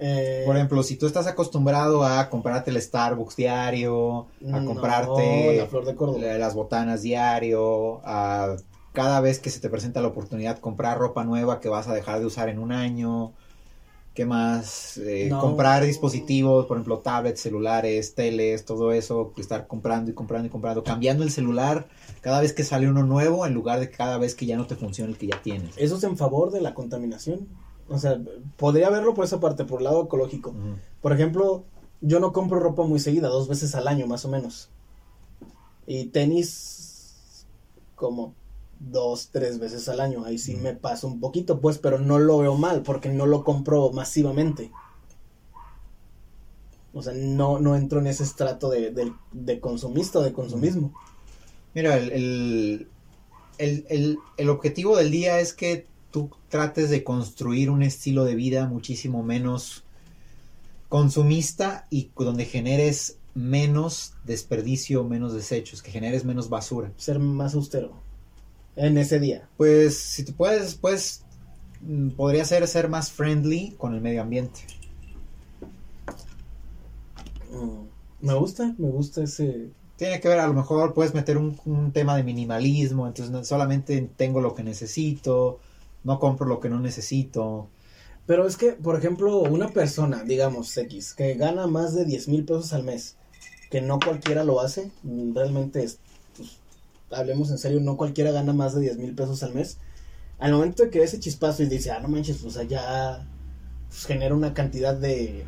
Eh, 0.03 0.43
Por 0.47 0.55
ejemplo, 0.55 0.81
si 0.81 0.95
tú 0.95 1.05
estás 1.05 1.27
acostumbrado 1.27 2.03
a 2.03 2.27
comprarte 2.29 2.71
el 2.71 2.81
Starbucks 2.81 3.35
diario, 3.35 4.25
a 4.51 4.59
no, 4.59 4.65
comprarte 4.65 5.57
la 5.57 5.67
flor 5.67 5.85
de 6.19 6.39
las 6.39 6.55
botanas 6.55 7.03
diario, 7.03 8.01
a 8.03 8.55
cada 8.93 9.21
vez 9.21 9.39
que 9.39 9.51
se 9.51 9.59
te 9.59 9.69
presenta 9.69 10.01
la 10.01 10.07
oportunidad 10.07 10.57
comprar 10.59 10.97
ropa 10.97 11.23
nueva 11.23 11.59
que 11.59 11.69
vas 11.69 11.87
a 11.87 11.93
dejar 11.93 12.19
de 12.19 12.25
usar 12.25 12.49
en 12.49 12.57
un 12.57 12.71
año, 12.71 13.33
¿qué 14.13 14.25
más? 14.25 14.97
Eh, 14.97 15.27
No. 15.29 15.39
Comprar 15.39 15.83
dispositivos, 15.83 16.65
por 16.65 16.77
ejemplo, 16.77 16.99
tablets, 16.99 17.41
celulares, 17.41 18.13
teles, 18.15 18.65
todo 18.65 18.91
eso, 18.91 19.33
estar 19.37 19.67
comprando 19.67 20.11
y 20.11 20.13
comprando 20.13 20.47
y 20.47 20.51
comprando, 20.51 20.83
cambiando 20.83 21.23
el 21.23 21.31
celular 21.31 21.87
cada 22.21 22.41
vez 22.41 22.53
que 22.53 22.63
sale 22.63 22.89
uno 22.89 23.03
nuevo 23.03 23.45
en 23.45 23.53
lugar 23.53 23.79
de 23.79 23.89
cada 23.89 24.17
vez 24.17 24.35
que 24.35 24.45
ya 24.45 24.57
no 24.57 24.67
te 24.67 24.75
funciona 24.75 25.11
el 25.11 25.17
que 25.17 25.27
ya 25.27 25.41
tienes. 25.41 25.75
Eso 25.77 25.95
es 25.97 26.03
en 26.03 26.17
favor 26.17 26.51
de 26.51 26.61
la 26.61 26.73
contaminación. 26.73 27.47
O 27.87 27.97
sea, 27.97 28.21
podría 28.57 28.89
verlo 28.89 29.13
por 29.13 29.25
esa 29.25 29.39
parte, 29.39 29.65
por 29.65 29.79
el 29.79 29.85
lado 29.85 30.03
ecológico. 30.03 30.53
Por 31.01 31.11
ejemplo, 31.13 31.65
yo 31.99 32.19
no 32.19 32.31
compro 32.31 32.59
ropa 32.59 32.83
muy 32.83 32.99
seguida, 32.99 33.27
dos 33.27 33.47
veces 33.47 33.75
al 33.75 33.87
año 33.87 34.07
más 34.07 34.23
o 34.25 34.29
menos. 34.29 34.69
Y 35.85 36.05
tenis 36.05 37.45
como 37.95 38.33
dos, 38.89 39.29
tres 39.31 39.59
veces 39.59 39.87
al 39.89 39.99
año. 39.99 40.25
Ahí 40.25 40.37
sí 40.37 40.55
Mm. 40.55 40.61
me 40.61 40.73
paso 40.75 41.07
un 41.07 41.19
poquito, 41.19 41.59
pues, 41.61 41.77
pero 41.77 41.99
no 41.99 42.19
lo 42.19 42.39
veo 42.39 42.55
mal 42.55 42.81
porque 42.83 43.09
no 43.09 43.25
lo 43.25 43.43
compro 43.43 43.91
masivamente. 43.91 44.71
O 46.93 47.01
sea, 47.01 47.13
no, 47.15 47.59
no 47.59 47.75
entro 47.75 47.99
en 47.99 48.07
ese 48.07 48.23
estrato 48.23 48.69
de, 48.69 48.91
de, 48.91 49.13
de 49.31 49.59
consumista 49.59 50.19
o 50.19 50.23
de 50.23 50.33
consumismo. 50.33 50.93
Mira, 51.73 51.97
el, 51.97 52.11
el, 52.11 52.87
el, 53.57 53.85
el- 53.89 54.17
el 54.37 54.49
objetivo 54.49 54.97
del 54.97 55.09
día 55.09 55.39
es 55.39 55.53
que 55.53 55.87
tú 56.11 56.29
trates 56.49 56.89
de 56.89 57.03
construir 57.05 57.69
un 57.69 57.81
estilo 57.83 58.25
de 58.25 58.35
vida 58.35 58.67
muchísimo 58.67 59.23
menos 59.23 59.85
consumista 60.89 61.87
y 61.89 62.11
donde 62.17 62.43
generes 62.43 63.17
menos 63.33 64.15
desperdicio, 64.25 65.05
menos 65.05 65.33
desechos, 65.33 65.81
que 65.81 65.91
generes 65.91 66.25
menos 66.25 66.49
basura. 66.49 66.91
Ser 66.97 67.19
más 67.19 67.55
austero. 67.55 67.93
En 68.75 68.97
ese 68.97 69.19
día. 69.19 69.49
Pues 69.57 69.97
si 69.97 70.23
tú 70.25 70.33
puedes, 70.33 70.75
pues 70.75 71.23
mm, 71.81 72.11
podría 72.11 72.45
ser 72.45 72.67
ser 72.67 72.89
más 72.89 73.11
friendly 73.11 73.75
con 73.77 73.93
el 73.95 74.01
medio 74.01 74.21
ambiente. 74.21 74.61
Mm, 77.49 77.87
Me 78.21 78.33
gusta, 78.35 78.75
me 78.77 78.89
gusta 78.89 79.23
ese. 79.23 79.71
Tiene 79.97 80.19
que 80.19 80.27
ver, 80.29 80.39
a 80.39 80.47
lo 80.47 80.53
mejor 80.53 80.93
puedes 80.93 81.13
meter 81.13 81.37
un, 81.37 81.59
un 81.65 81.91
tema 81.91 82.15
de 82.15 82.23
minimalismo, 82.23 83.07
entonces 83.07 83.31
no- 83.31 83.43
solamente 83.43 84.09
tengo 84.15 84.41
lo 84.41 84.55
que 84.55 84.63
necesito, 84.63 85.59
no 86.03 86.19
compro 86.19 86.47
lo 86.47 86.59
que 86.59 86.69
no 86.69 86.79
necesito. 86.79 87.69
Pero 88.25 88.47
es 88.47 88.57
que, 88.57 88.73
por 88.73 88.97
ejemplo, 88.97 89.39
una 89.39 89.69
persona, 89.69 90.23
digamos, 90.23 90.75
X, 90.77 91.13
que 91.15 91.35
gana 91.35 91.67
más 91.67 91.95
de 91.95 92.05
10 92.05 92.27
mil 92.29 92.45
pesos 92.45 92.73
al 92.73 92.83
mes, 92.83 93.17
que 93.71 93.81
no 93.81 93.99
cualquiera 93.99 94.43
lo 94.43 94.61
hace, 94.61 94.91
mm, 95.03 95.35
realmente, 95.35 95.83
es, 95.83 95.99
hablemos 97.13 97.51
en 97.51 97.57
serio, 97.57 97.79
no 97.79 97.97
cualquiera 97.97 98.31
gana 98.31 98.53
más 98.53 98.75
de 98.75 98.81
10 98.81 98.97
mil 98.97 99.15
pesos 99.15 99.43
al 99.43 99.53
mes. 99.53 99.77
Al 100.39 100.53
momento 100.53 100.83
de 100.83 100.89
que 100.89 101.03
ese 101.03 101.19
chispazo 101.19 101.63
y 101.63 101.67
dice, 101.67 101.91
ah, 101.91 101.99
no 101.99 102.07
manches, 102.07 102.37
pues 102.37 102.57
allá 102.57 103.27
pues, 103.89 104.05
genera 104.05 104.33
una 104.35 104.53
cantidad 104.53 104.95
de, 104.95 105.45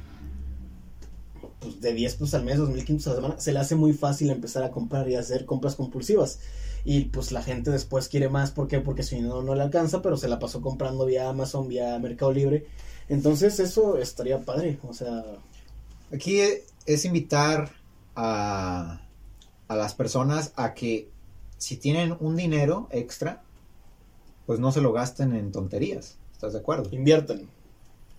pues, 1.60 1.82
de 1.82 1.93
10 1.93 2.13
pesos 2.15 2.34
al 2.36 2.46
mes, 2.46 2.60
2.500 2.60 3.05
a 3.05 3.10
la 3.10 3.15
semana, 3.15 3.39
se 3.39 3.53
le 3.53 3.60
hace 3.60 3.75
muy 3.75 3.93
fácil 3.93 4.29
empezar 4.29 4.63
a 4.63 4.72
comprar 4.72 5.10
y 5.10 5.15
hacer 5.15 5.46
compras 5.46 5.75
compulsivas. 5.75 6.39
Y 6.86 7.05
pues 7.05 7.32
la 7.32 7.41
gente 7.41 7.72
después 7.72 8.10
quiere 8.10 8.27
más, 8.29 8.51
¿por 8.51 8.67
qué? 8.67 8.79
Porque 8.82 9.03
si 9.03 9.22
no, 9.22 9.41
no 9.41 9.55
le 9.55 9.63
alcanza, 9.63 10.01
pero 10.01 10.17
se 10.17 10.27
la 10.27 10.39
pasó 10.39 10.62
comprando 10.62 11.05
vía 11.05 11.29
Amazon, 11.29 11.70
vía 11.70 11.98
Mercado 11.98 12.34
Libre. 12.34 12.67
Entonces 13.10 13.60
eso 13.60 13.98
estaría 13.98 14.41
padre, 14.41 14.79
o 14.84 14.93
sea, 14.93 15.24
Aquí 16.13 16.41
es 16.86 17.05
invitar 17.05 17.72
a, 18.15 19.01
a 19.67 19.75
las 19.75 19.96
personas 19.96 20.53
a 20.55 20.75
que 20.75 21.10
si 21.63 21.77
tienen 21.77 22.17
un 22.20 22.36
dinero 22.36 22.89
extra, 22.91 23.41
pues 24.46 24.60
no 24.60 24.74
se 24.74 24.82
lo 24.82 24.91
gasten 24.91 25.34
en 25.34 25.53
tonterías. 25.53 26.17
¿Estás 26.34 26.51
de 26.51 26.60
acuerdo? 26.60 26.89
invierten. 26.91 27.48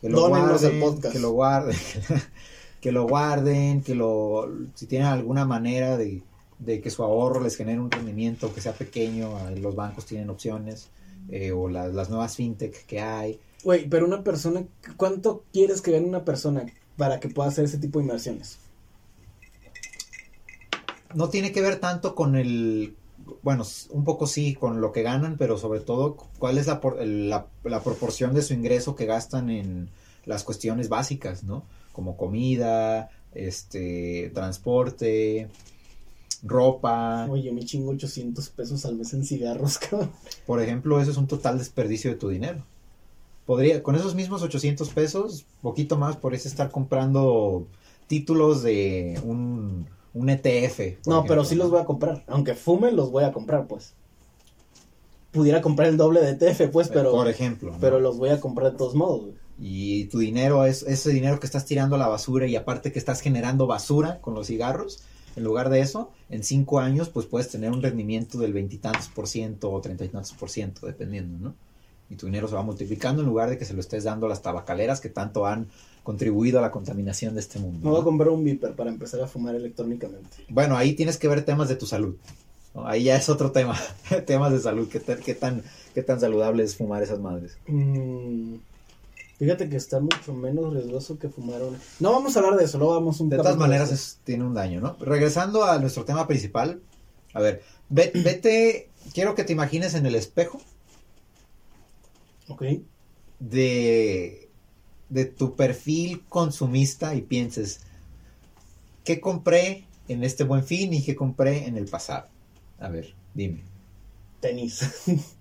Que 0.00 0.08
lo 0.08 0.28
guarden, 0.30 0.80
podcast. 0.80 1.12
que 1.12 1.20
lo 1.20 1.32
guarden, 1.32 1.76
que 2.80 2.90
lo 2.90 3.06
guarden, 3.06 3.82
que 3.82 3.94
lo, 3.94 4.50
si 4.74 4.86
tienen 4.86 5.08
alguna 5.08 5.44
manera 5.44 5.98
de, 5.98 6.22
de 6.58 6.80
que 6.80 6.90
su 6.90 7.02
ahorro 7.02 7.40
les 7.40 7.54
genere 7.56 7.80
un 7.80 7.90
rendimiento 7.90 8.52
que 8.54 8.62
sea 8.62 8.72
pequeño, 8.72 9.38
los 9.60 9.74
bancos 9.74 10.06
tienen 10.06 10.30
opciones, 10.30 10.88
eh, 11.28 11.52
o 11.52 11.68
las, 11.68 11.92
las 11.92 12.08
nuevas 12.08 12.36
fintech 12.36 12.86
que 12.86 13.00
hay. 13.00 13.40
Güey, 13.62 13.90
pero 13.90 14.06
una 14.06 14.24
persona, 14.24 14.64
¿cuánto 14.96 15.44
quieres 15.52 15.82
que 15.82 15.90
gane 15.90 16.06
una 16.06 16.24
persona 16.24 16.64
para 16.96 17.20
que 17.20 17.28
pueda 17.28 17.50
hacer 17.50 17.66
ese 17.66 17.76
tipo 17.76 17.98
de 17.98 18.04
inversiones? 18.04 18.58
no 21.14 21.28
tiene 21.28 21.52
que 21.52 21.60
ver 21.60 21.76
tanto 21.76 22.14
con 22.14 22.34
el, 22.34 22.96
bueno, 23.42 23.64
un 23.90 24.04
poco 24.04 24.26
sí, 24.26 24.54
con 24.54 24.80
lo 24.80 24.92
que 24.92 25.02
ganan, 25.02 25.36
pero 25.38 25.58
sobre 25.58 25.80
todo 25.80 26.16
cuál 26.38 26.58
es 26.58 26.66
la, 26.66 26.80
por- 26.80 27.00
el- 27.00 27.30
la, 27.30 27.46
la 27.64 27.82
proporción 27.82 28.34
de 28.34 28.42
su 28.42 28.54
ingreso 28.54 28.94
que 28.94 29.06
gastan 29.06 29.50
en 29.50 29.88
las 30.24 30.44
cuestiones 30.44 30.88
básicas, 30.88 31.44
¿no? 31.44 31.64
Como 31.92 32.16
comida, 32.16 33.10
este, 33.34 34.30
transporte, 34.34 35.48
ropa. 36.42 37.26
Oye, 37.30 37.52
me 37.52 37.64
chingo 37.64 37.92
800 37.92 38.48
pesos 38.50 38.84
al 38.84 38.96
mes 38.96 39.12
en 39.14 39.24
cigarros, 39.24 39.78
cabrón. 39.90 40.10
Por 40.46 40.60
ejemplo, 40.62 41.00
eso 41.00 41.10
es 41.10 41.16
un 41.16 41.26
total 41.26 41.58
desperdicio 41.58 42.10
de 42.10 42.16
tu 42.16 42.28
dinero. 42.28 42.64
Podría, 43.46 43.82
con 43.82 43.94
esos 43.94 44.14
mismos 44.14 44.42
800 44.42 44.88
pesos, 44.90 45.44
poquito 45.60 45.98
más, 45.98 46.16
podrías 46.16 46.46
estar 46.46 46.70
comprando 46.70 47.66
títulos 48.06 48.62
de 48.62 49.20
un, 49.24 49.86
un 50.14 50.30
ETF. 50.30 51.06
No, 51.06 51.24
pero 51.24 51.44
sí 51.44 51.54
los 51.54 51.70
voy 51.70 51.80
a 51.80 51.84
comprar. 51.84 52.24
Aunque 52.28 52.54
fumen, 52.54 52.96
los 52.96 53.10
voy 53.10 53.24
a 53.24 53.32
comprar, 53.32 53.66
pues. 53.66 53.94
Pudiera 55.32 55.60
comprar 55.60 55.88
el 55.88 55.96
doble 55.96 56.20
de 56.20 56.34
TF, 56.34 56.70
pues, 56.70 56.88
pero, 56.88 57.10
Por 57.10 57.28
ejemplo. 57.28 57.72
¿no? 57.72 57.78
pero 57.80 57.98
los 57.98 58.16
voy 58.16 58.30
a 58.30 58.40
comprar 58.40 58.72
de 58.72 58.78
todos 58.78 58.94
modos, 58.94 59.22
güey. 59.22 59.34
Y 59.58 60.06
tu 60.06 60.18
dinero 60.18 60.64
es 60.64 60.82
ese 60.82 61.10
dinero 61.10 61.38
que 61.38 61.46
estás 61.46 61.64
tirando 61.64 61.94
a 61.96 61.98
la 61.98 62.08
basura 62.08 62.46
y 62.46 62.56
aparte 62.56 62.90
que 62.90 62.98
estás 62.98 63.20
generando 63.20 63.66
basura 63.66 64.20
con 64.20 64.34
los 64.34 64.46
cigarros. 64.48 65.02
En 65.36 65.42
lugar 65.42 65.68
de 65.68 65.80
eso, 65.80 66.10
en 66.30 66.44
cinco 66.44 66.78
años, 66.78 67.08
pues 67.08 67.26
puedes 67.26 67.48
tener 67.48 67.70
un 67.70 67.82
rendimiento 67.82 68.38
del 68.38 68.52
veintitantos 68.52 69.08
por 69.08 69.26
ciento 69.26 69.70
o 69.70 69.80
treinta 69.80 70.04
y 70.04 70.08
tantos 70.08 70.32
por 70.32 70.48
ciento, 70.48 70.86
dependiendo, 70.86 71.38
¿no? 71.48 71.54
Y 72.14 72.16
tu 72.16 72.26
dinero 72.26 72.46
se 72.46 72.54
va 72.54 72.62
multiplicando 72.62 73.22
en 73.22 73.28
lugar 73.28 73.50
de 73.50 73.58
que 73.58 73.64
se 73.64 73.74
lo 73.74 73.80
estés 73.80 74.04
dando 74.04 74.26
a 74.26 74.28
las 74.28 74.40
tabacaleras 74.40 75.00
que 75.00 75.08
tanto 75.08 75.46
han 75.46 75.66
contribuido 76.04 76.60
a 76.60 76.62
la 76.62 76.70
contaminación 76.70 77.34
de 77.34 77.40
este 77.40 77.58
mundo. 77.58 77.80
Me 77.82 77.90
voy 77.90 77.96
a 77.96 78.00
¿no? 78.00 78.04
comprar 78.04 78.28
un 78.28 78.44
Viper 78.44 78.74
para 78.74 78.88
empezar 78.90 79.20
a 79.20 79.26
fumar 79.26 79.56
electrónicamente. 79.56 80.44
Bueno, 80.48 80.76
ahí 80.76 80.92
tienes 80.94 81.16
que 81.16 81.26
ver 81.26 81.44
temas 81.44 81.68
de 81.68 81.74
tu 81.74 81.86
salud. 81.86 82.14
¿no? 82.72 82.86
Ahí 82.86 83.04
ya 83.04 83.16
es 83.16 83.28
otro 83.28 83.50
tema. 83.50 83.76
temas 84.26 84.52
de 84.52 84.60
salud. 84.60 84.88
¿Qué, 84.88 85.00
tan- 85.00 85.18
qué 85.18 85.34
tan, 85.34 85.62
¿Qué 85.92 86.02
tan 86.04 86.20
saludable 86.20 86.62
es 86.62 86.76
fumar 86.76 87.02
esas 87.02 87.18
madres? 87.18 87.56
Mm, 87.66 88.54
fíjate 89.38 89.68
que 89.68 89.76
está 89.76 89.98
mucho 89.98 90.32
menos 90.34 90.72
riesgoso 90.72 91.18
que 91.18 91.28
fumar 91.28 91.62
una. 91.62 91.78
No 91.98 92.12
vamos 92.12 92.36
a 92.36 92.40
hablar 92.40 92.56
de 92.56 92.64
eso, 92.66 92.78
luego 92.78 92.94
vamos 92.94 93.18
un 93.20 93.28
De 93.28 93.38
todas 93.38 93.56
maneras, 93.56 93.90
es- 93.90 94.18
tiene 94.22 94.44
un 94.44 94.54
daño, 94.54 94.80
¿no? 94.80 94.96
Regresando 95.00 95.64
a 95.64 95.78
nuestro 95.80 96.04
tema 96.04 96.28
principal, 96.28 96.80
a 97.32 97.40
ver, 97.40 97.62
ve- 97.88 98.12
vete, 98.14 98.88
quiero 99.12 99.34
que 99.34 99.42
te 99.42 99.52
imagines 99.52 99.94
en 99.94 100.06
el 100.06 100.14
espejo 100.14 100.60
Ok. 102.48 102.62
de, 103.38 104.48
de 105.08 105.24
tu 105.24 105.56
perfil 105.56 106.22
consumista 106.28 107.14
y 107.14 107.22
pienses, 107.22 107.80
¿qué 109.04 109.20
compré 109.20 109.86
en 110.08 110.24
este 110.24 110.44
buen 110.44 110.64
fin 110.64 110.92
y 110.92 111.02
qué 111.02 111.14
compré 111.14 111.66
en 111.66 111.76
el 111.76 111.86
pasado? 111.86 112.28
A 112.78 112.88
ver, 112.88 113.14
dime. 113.34 113.62
Tenis. 114.40 115.06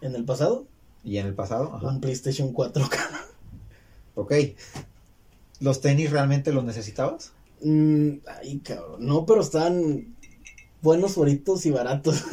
en 0.00 0.14
el 0.14 0.24
pasado, 0.24 0.66
¿Y 1.02 1.16
en 1.18 1.26
el 1.26 1.34
pasado? 1.34 1.74
Ajá. 1.74 1.88
un 1.88 2.00
PlayStation 2.00 2.52
4. 2.52 2.88
Ok. 4.16 4.34
¿Los 5.60 5.80
tenis 5.80 6.10
realmente 6.10 6.52
los 6.52 6.64
necesitabas? 6.64 7.32
Mm, 7.62 8.16
ay, 8.26 8.58
cabrón. 8.58 9.06
No, 9.06 9.24
pero 9.24 9.40
están 9.40 10.14
buenos, 10.82 11.14
bonitos 11.16 11.64
y 11.64 11.70
baratos. 11.70 12.24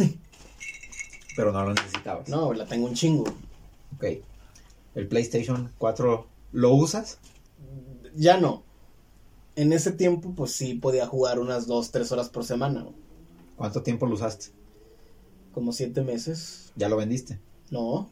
Pero 1.37 1.53
no 1.53 1.63
los 1.63 1.75
necesitabas. 1.75 2.27
no, 2.27 2.51
la 2.53 2.65
tengo 2.65 2.87
un 2.87 2.93
chingo. 2.95 3.23
Ok. 3.95 4.05
¿El 4.95 5.07
PlayStation 5.07 5.71
4 5.77 6.27
lo 6.51 6.73
usas? 6.73 7.19
Ya 8.15 8.37
no. 8.37 8.63
En 9.55 9.71
ese 9.71 9.91
tiempo, 9.91 10.33
pues 10.35 10.51
sí 10.51 10.73
podía 10.73 11.07
jugar 11.07 11.39
unas 11.39 11.65
dos, 11.67 11.91
tres 11.91 12.11
horas 12.11 12.27
por 12.29 12.43
semana. 12.43 12.85
¿Cuánto 13.55 13.81
tiempo 13.83 14.05
lo 14.05 14.15
usaste? 14.15 14.47
Como 15.53 15.71
siete 15.71 16.01
meses. 16.03 16.71
¿Ya 16.75 16.89
lo 16.89 16.97
vendiste? 16.97 17.39
No. 17.71 18.09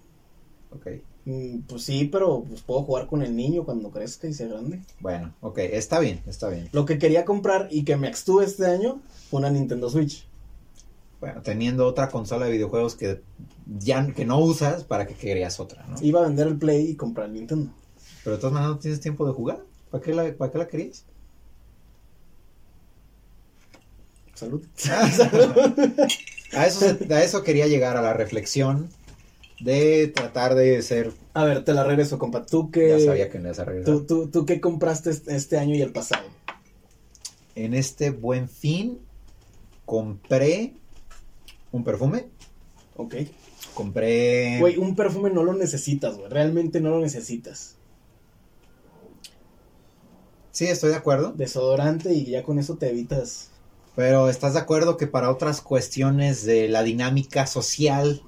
Ok. 0.71 0.87
Mm, 1.25 1.61
Pues 1.67 1.83
sí, 1.83 2.05
pero 2.11 2.43
pues 2.47 2.61
puedo 2.61 2.83
jugar 2.83 3.07
con 3.07 3.21
el 3.23 3.35
niño 3.35 3.63
cuando 3.63 3.89
crezca 3.91 4.27
y 4.27 4.33
sea 4.33 4.47
grande. 4.47 4.81
Bueno, 4.99 5.33
ok, 5.41 5.57
está 5.59 5.99
bien, 5.99 6.21
está 6.27 6.49
bien. 6.49 6.69
Lo 6.71 6.85
que 6.85 6.99
quería 6.99 7.25
comprar 7.25 7.67
y 7.71 7.83
que 7.83 7.95
me 7.97 8.07
abstuve 8.07 8.45
este 8.45 8.67
año 8.67 9.01
fue 9.29 9.39
una 9.39 9.49
Nintendo 9.49 9.89
Switch. 9.89 10.27
Bueno, 11.25 11.41
teniendo 11.41 11.87
otra 11.87 12.09
consola 12.09 12.45
de 12.45 12.51
videojuegos 12.51 12.93
que 12.95 13.19
ya 13.79 14.05
que 14.13 14.25
no 14.25 14.37
usas, 14.39 14.83
¿para 14.83 15.07
qué 15.07 15.15
querías 15.15 15.59
otra, 15.59 15.83
no? 15.87 15.95
Iba 16.01 16.19
a 16.19 16.23
vender 16.27 16.45
el 16.47 16.57
Play 16.57 16.91
y 16.91 16.95
comprar 16.95 17.25
el 17.27 17.33
Nintendo. 17.33 17.71
Pero 18.23 18.35
de 18.35 18.39
todas 18.39 18.53
maneras 18.53 18.75
no 18.75 18.79
tienes 18.79 18.99
tiempo 18.99 19.25
de 19.25 19.33
jugar. 19.33 19.59
¿Para 19.89 20.03
qué 20.03 20.13
la, 20.13 20.31
para 20.35 20.51
qué 20.51 20.57
la 20.59 20.67
querías? 20.67 21.03
Salud. 24.35 24.63
A 26.53 26.67
eso, 26.67 26.79
se- 26.79 27.13
a 27.13 27.23
eso 27.23 27.43
quería 27.43 27.67
llegar, 27.67 27.97
a 27.97 28.01
la 28.01 28.13
reflexión 28.13 28.87
de 29.59 30.07
tratar 30.15 30.53
de 30.55 30.81
ser... 30.83 31.11
A 31.33 31.43
ver, 31.43 31.65
te 31.65 31.73
la 31.73 31.83
regreso, 31.83 32.17
compa. 32.19 32.45
¿Tú 32.45 32.69
qué, 32.71 32.89
Ya 32.99 32.99
sabía 33.05 33.29
que 33.29 33.39
me 33.39 33.45
ibas 33.45 33.59
a 33.59 33.65
regresar. 33.65 33.93
tú, 33.93 34.05
tú, 34.05 34.27
tú 34.29 34.45
qué 34.45 34.61
compraste 34.61 35.09
este 35.27 35.57
año 35.57 35.73
y 35.75 35.81
el 35.81 35.91
pasado? 35.91 36.23
En 37.55 37.73
este 37.73 38.11
buen 38.11 38.47
fin 38.47 38.99
compré 39.85 40.75
un 41.75 41.83
perfume. 41.83 42.27
Ok. 42.95 43.15
Compré... 43.73 44.57
Güey, 44.59 44.77
un 44.77 44.95
perfume 44.95 45.29
no 45.29 45.43
lo 45.43 45.53
necesitas, 45.53 46.17
güey. 46.17 46.29
Realmente 46.29 46.79
no 46.79 46.89
lo 46.91 46.99
necesitas. 46.99 47.75
Sí, 50.51 50.65
estoy 50.65 50.91
de 50.91 50.95
acuerdo. 50.95 51.33
Desodorante 51.33 52.13
y 52.13 52.25
ya 52.25 52.43
con 52.43 52.59
eso 52.59 52.75
te 52.77 52.89
evitas. 52.89 53.49
Pero 53.95 54.29
¿estás 54.29 54.53
de 54.53 54.59
acuerdo 54.59 54.95
que 54.97 55.07
para 55.07 55.29
otras 55.29 55.61
cuestiones 55.61 56.45
de 56.45 56.69
la 56.69 56.83
dinámica 56.83 57.45
social 57.47 58.21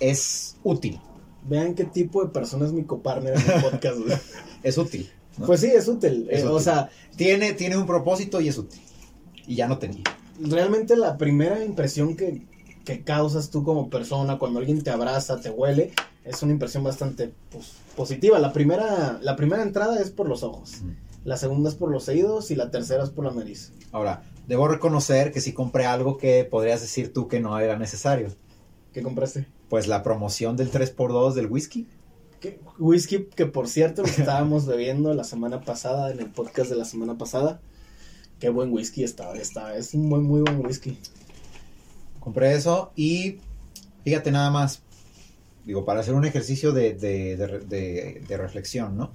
es 0.00 0.56
útil? 0.62 1.00
Vean 1.48 1.74
qué 1.74 1.84
tipo 1.84 2.24
de 2.24 2.30
persona 2.30 2.66
es 2.66 2.72
mi 2.72 2.84
copartner 2.84 3.34
en 3.34 3.50
el 3.50 3.62
podcast, 3.70 3.98
güey. 3.98 4.16
Es 4.62 4.78
útil. 4.78 5.10
¿no? 5.38 5.46
Pues 5.46 5.60
sí, 5.60 5.66
es 5.66 5.88
útil. 5.88 6.28
Es 6.30 6.42
Eh, 6.42 6.46
O 6.46 6.52
útil. 6.52 6.64
sea, 6.64 6.90
tiene, 7.16 7.52
tiene 7.54 7.76
un 7.76 7.86
propósito 7.86 8.40
y 8.40 8.48
es 8.48 8.58
útil. 8.58 8.80
Y 9.46 9.56
ya 9.56 9.66
no 9.68 9.78
tenía. 9.78 10.02
Realmente 10.40 10.96
la 10.96 11.16
primera 11.16 11.64
impresión 11.64 12.16
que, 12.16 12.42
que 12.84 13.02
causas 13.02 13.50
tú 13.50 13.64
como 13.64 13.90
persona 13.90 14.38
cuando 14.38 14.58
alguien 14.58 14.82
te 14.82 14.90
abraza, 14.90 15.40
te 15.40 15.50
huele, 15.50 15.92
es 16.24 16.42
una 16.42 16.52
impresión 16.52 16.82
bastante 16.84 17.32
pues, 17.50 17.72
positiva. 17.94 18.38
La 18.38 18.52
primera, 18.52 19.18
la 19.22 19.36
primera 19.36 19.62
entrada 19.62 20.00
es 20.00 20.10
por 20.10 20.28
los 20.28 20.42
ojos. 20.42 20.82
La 21.24 21.36
segunda 21.36 21.70
es 21.70 21.74
por 21.74 21.90
los 21.90 22.08
oídos 22.08 22.50
y 22.50 22.56
la 22.56 22.70
tercera 22.70 23.04
es 23.04 23.10
por 23.10 23.24
la 23.24 23.32
nariz. 23.32 23.72
Ahora, 23.92 24.22
debo 24.46 24.68
reconocer 24.68 25.32
que 25.32 25.40
sí 25.40 25.52
compré 25.52 25.86
algo 25.86 26.16
que 26.18 26.44
podrías 26.44 26.80
decir 26.80 27.12
tú 27.12 27.28
que 27.28 27.40
no 27.40 27.58
era 27.58 27.78
necesario. 27.78 28.28
¿Qué 28.92 29.02
compraste? 29.02 29.46
Pues 29.68 29.88
la 29.88 30.02
promoción 30.02 30.56
del 30.56 30.70
3x2 30.70 31.34
del 31.34 31.46
whisky. 31.46 31.88
¿Qué? 32.40 32.60
Whisky 32.78 33.24
que 33.34 33.46
por 33.46 33.68
cierto 33.68 34.02
lo 34.02 34.08
estábamos 34.16 34.66
bebiendo 34.66 35.12
la 35.14 35.24
semana 35.24 35.60
pasada, 35.62 36.10
en 36.12 36.20
el 36.20 36.30
podcast 36.30 36.70
de 36.70 36.76
la 36.76 36.84
semana 36.84 37.18
pasada. 37.18 37.60
Qué 38.40 38.48
buen 38.50 38.72
whisky 38.72 39.02
estaba, 39.04 39.34
está, 39.34 39.76
es 39.76 39.94
un 39.94 40.08
muy, 40.08 40.20
muy 40.20 40.40
buen 40.42 40.64
whisky. 40.64 40.98
Compré 42.20 42.54
eso 42.54 42.92
y 42.96 43.38
fíjate 44.04 44.30
nada 44.30 44.50
más, 44.50 44.82
digo, 45.64 45.84
para 45.84 46.00
hacer 46.00 46.14
un 46.14 46.24
ejercicio 46.24 46.72
de, 46.72 46.92
de, 46.94 47.36
de, 47.36 47.58
de- 47.60 48.22
de 48.28 48.36
reflexión, 48.36 48.96
¿no? 48.96 49.12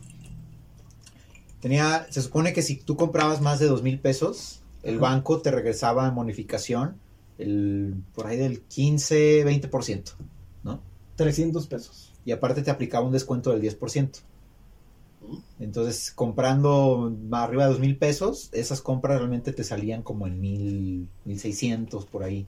Tenía, 1.60 2.08
se 2.10 2.22
supone 2.22 2.54
que 2.54 2.62
si 2.64 2.78
tú 2.78 2.96
comprabas 2.96 3.42
más 3.42 3.60
de 3.60 3.68
dos 3.68 3.84
mil 3.84 4.00
pesos, 4.00 4.62
el 4.82 4.96
Ajá. 4.96 5.02
banco 5.02 5.42
te 5.42 5.52
regresaba 5.52 6.08
en 6.08 6.16
bonificación 6.16 6.96
el, 7.38 7.94
por 8.16 8.26
ahí 8.28 8.38
del 8.38 8.62
15, 8.62 9.46
20%, 9.46 10.04
¿no? 10.64 10.82
300 11.18 11.68
pesos. 11.68 12.14
Y 12.26 12.32
aparte 12.32 12.64
te 12.64 12.72
aplicaba 12.72 13.06
un 13.06 13.12
descuento 13.14 13.52
del 13.52 13.62
10%. 13.62 14.22
Entonces, 15.60 16.12
comprando 16.12 17.16
arriba 17.32 17.66
de 17.66 17.70
dos 17.70 17.80
mil 17.80 17.98
pesos, 17.98 18.50
esas 18.52 18.82
compras 18.82 19.20
realmente 19.20 19.54
te 19.54 19.64
salían 19.64 20.02
como 20.02 20.26
en 20.26 20.42
mil, 20.42 21.08
mil 21.24 21.40
seiscientos 21.40 22.06
por 22.06 22.24
ahí. 22.24 22.48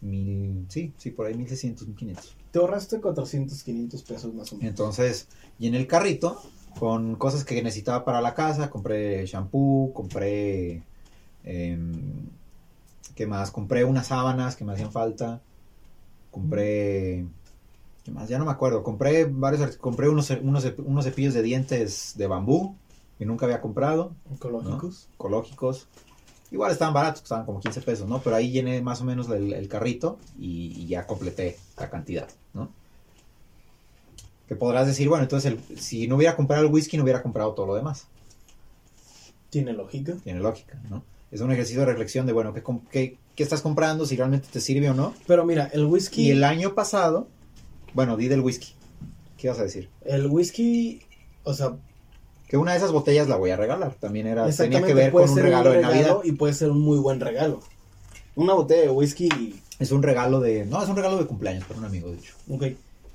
Mil, 0.00 0.66
sí, 0.68 0.92
sí, 0.98 1.10
por 1.10 1.26
ahí 1.26 1.34
mil 1.34 1.46
seiscientos, 1.46 1.86
mil 1.86 1.96
quinientos. 1.96 2.34
Te 2.50 2.58
ahorraste 2.58 3.00
400, 3.00 3.62
500 3.62 4.02
pesos 4.02 4.34
más 4.34 4.52
o 4.52 4.56
menos. 4.56 4.70
Entonces, 4.70 5.28
y 5.58 5.68
en 5.68 5.76
el 5.76 5.86
carrito, 5.86 6.40
con 6.78 7.14
cosas 7.14 7.44
que 7.44 7.62
necesitaba 7.62 8.04
para 8.04 8.20
la 8.20 8.34
casa, 8.34 8.70
compré 8.70 9.24
shampoo, 9.26 9.92
compré, 9.92 10.82
em, 11.44 12.28
¿qué 13.14 13.26
más? 13.26 13.52
Compré 13.52 13.84
unas 13.84 14.08
sábanas 14.08 14.56
que 14.56 14.64
me 14.64 14.72
hacían 14.72 14.90
falta, 14.90 15.40
compré, 16.32 17.26
¿qué 18.10 18.14
más? 18.18 18.28
Ya 18.28 18.38
no 18.38 18.44
me 18.44 18.50
acuerdo, 18.50 18.82
compré 18.82 19.24
varios, 19.24 19.76
compré 19.76 20.08
unos, 20.08 20.30
unos, 20.30 20.66
unos 20.78 21.04
cepillos 21.04 21.34
de 21.34 21.42
dientes 21.42 22.14
de 22.16 22.26
bambú 22.26 22.76
que 23.18 23.26
nunca 23.26 23.46
había 23.46 23.60
comprado, 23.60 24.12
Ecológicos. 24.34 25.08
ecológicos. 25.14 25.86
Igual 26.50 26.72
estaban 26.72 26.92
baratos, 26.94 27.22
estaban 27.22 27.46
como 27.46 27.60
15 27.60 27.80
pesos, 27.82 28.08
¿no? 28.08 28.20
Pero 28.22 28.34
ahí 28.34 28.50
llené 28.50 28.80
más 28.82 29.00
o 29.00 29.04
menos 29.04 29.28
el, 29.30 29.52
el 29.52 29.68
carrito 29.68 30.18
y, 30.38 30.72
y 30.76 30.86
ya 30.88 31.06
completé 31.06 31.56
la 31.78 31.88
cantidad, 31.90 32.28
¿no? 32.54 32.70
Que 34.48 34.56
podrás 34.56 34.86
decir, 34.88 35.08
bueno, 35.08 35.22
entonces 35.22 35.52
el- 35.52 35.78
si 35.78 36.08
no 36.08 36.16
hubiera 36.16 36.34
comprado 36.34 36.64
el 36.66 36.72
whisky, 36.72 36.96
no 36.96 37.04
hubiera 37.04 37.22
comprado 37.22 37.52
todo 37.52 37.66
lo 37.66 37.74
demás. 37.76 38.06
Tiene 39.50 39.72
lógica. 39.72 40.14
Tiene 40.24 40.40
lógica, 40.40 40.80
¿no? 40.88 41.02
Es 41.30 41.40
un 41.40 41.52
ejercicio 41.52 41.80
de 41.80 41.86
reflexión 41.86 42.26
de, 42.26 42.32
bueno, 42.32 42.52
¿qué, 42.52 42.62
qué, 42.90 43.16
qué 43.36 43.42
estás 43.44 43.62
comprando? 43.62 44.04
Si 44.06 44.16
realmente 44.16 44.48
te 44.52 44.60
sirve 44.60 44.90
o 44.90 44.94
no. 44.94 45.14
Pero 45.28 45.44
mira, 45.44 45.66
el 45.72 45.84
whisky. 45.86 46.22
Y 46.22 46.30
el 46.32 46.42
año 46.42 46.74
pasado, 46.74 47.28
bueno, 47.94 48.16
di 48.16 48.28
del 48.28 48.40
whisky. 48.40 48.74
¿Qué 49.36 49.46
ibas 49.46 49.58
a 49.58 49.64
decir? 49.64 49.88
El 50.04 50.26
whisky, 50.26 51.02
o 51.44 51.54
sea, 51.54 51.76
Que 52.48 52.56
una 52.56 52.72
de 52.72 52.78
esas 52.78 52.92
botellas 52.92 53.28
la 53.28 53.36
voy 53.36 53.50
a 53.50 53.56
regalar. 53.56 53.94
También 53.94 54.26
era, 54.26 54.50
tenía 54.50 54.82
que 54.82 54.92
ver 54.94 55.12
con 55.12 55.22
un 55.22 55.34
ser 55.34 55.44
regalo 55.44 55.70
de 55.70 55.80
Navidad. 55.80 56.18
y 56.24 56.32
puede 56.32 56.52
ser 56.52 56.70
un 56.70 56.80
muy 56.80 56.98
buen 56.98 57.20
regalo. 57.20 57.60
Una 58.34 58.54
botella 58.54 58.82
de 58.82 58.90
whisky, 58.90 59.28
Es 59.78 59.92
un 59.92 60.02
regalo 60.02 60.40
de, 60.40 60.66
no, 60.66 60.82
es 60.82 60.88
un 60.88 60.96
regalo 60.96 61.16
de 61.16 61.26
cumpleaños 61.26 61.64
para 61.64 61.80
un 61.80 61.86
amigo, 61.86 62.10
de 62.10 62.18
hecho. 62.18 62.34
ok. 62.50 62.64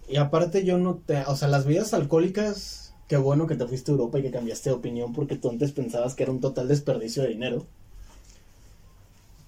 Y 0.08 0.18
aparte 0.18 0.64
yo 0.64 0.78
no 0.78 1.00
te, 1.06 1.24
o 1.26 1.36
sea, 1.36 1.48
las 1.48 1.66
bebidas 1.66 1.94
alcohólicas, 1.94 2.94
qué 3.08 3.18
bueno 3.18 3.48
que 3.48 3.56
te 3.56 3.66
fuiste 3.68 3.92
a 3.92 3.94
Europa 3.94 4.20
y 4.20 4.22
que 4.22 4.32
cambiaste 4.32 4.70
de 4.70 4.76
opinión 4.76 5.14
porque 5.14 5.36
tú 5.36 5.50
antes 5.50 5.72
pensabas 5.72 6.14
que 6.16 6.24
era 6.24 6.32
un 6.32 6.42
total 6.42 6.68
desperdicio 6.68 7.24
de 7.24 7.30
dinero. 7.30 7.66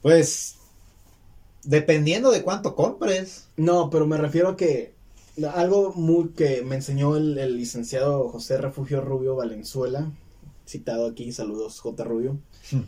Pues, 0.02 0.56
dependiendo 1.64 2.32
de 2.32 2.44
cuánto 2.44 2.76
compres. 2.76 3.48
No, 3.58 3.90
pero 3.90 4.08
me 4.08 4.18
refiero 4.18 4.50
a 4.50 4.58
que 4.58 4.94
algo 5.54 5.94
muy 5.94 6.30
que 6.30 6.62
me 6.64 6.76
enseñó 6.76 7.16
el, 7.16 7.38
el 7.38 7.58
licenciado 7.58 8.30
José 8.30 8.58
Refugio 8.58 9.02
Rubio 9.02 9.36
Valenzuela, 9.36 10.12
citado 10.68 11.08
aquí, 11.08 11.32
saludos 11.32 11.80
J. 11.80 12.04
Rubio, 12.04 12.40
Hmm. 12.72 12.82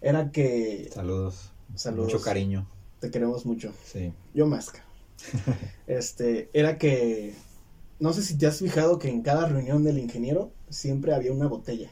era 0.00 0.32
que 0.32 0.90
Saludos. 0.92 1.52
Saludos. 1.76 2.12
Mucho 2.12 2.24
cariño. 2.24 2.66
te 3.00 3.10
queremos 3.10 3.46
mucho. 3.46 3.72
Sí. 3.84 4.12
Yo 4.34 4.46
más. 4.46 4.72
este, 5.86 6.48
era 6.52 6.78
que 6.78 7.34
no 8.00 8.12
sé 8.12 8.22
si 8.22 8.36
te 8.38 8.46
has 8.46 8.58
fijado 8.58 8.98
que 8.98 9.08
en 9.08 9.22
cada 9.22 9.46
reunión 9.46 9.84
del 9.84 9.98
ingeniero 9.98 10.50
siempre 10.70 11.14
había 11.14 11.32
una 11.32 11.46
botella. 11.46 11.90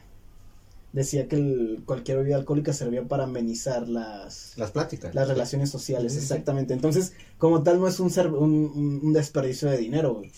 Decía 0.91 1.27
que 1.27 1.35
el- 1.35 1.83
cualquier 1.85 2.17
bebida 2.17 2.35
alcohólica 2.35 2.73
servía 2.73 3.03
para 3.07 3.25
amenizar 3.25 3.87
las, 3.87 4.53
Las 4.57 4.71
pláticas. 4.71 5.13
las 5.13 5.27
relaciones 5.27 5.69
sociales, 5.69 6.13
Sí, 6.13 6.19
sí, 6.19 6.25
sí. 6.25 6.33
exactamente. 6.33 6.73
Entonces, 6.73 7.13
como 7.37 7.61
tal, 7.61 7.79
no 7.79 7.87
es 7.87 7.99
un, 7.99 9.13
desperdicio 9.13 9.69
de 9.69 9.77
dinero, 9.77 10.15
güey. 10.15 10.31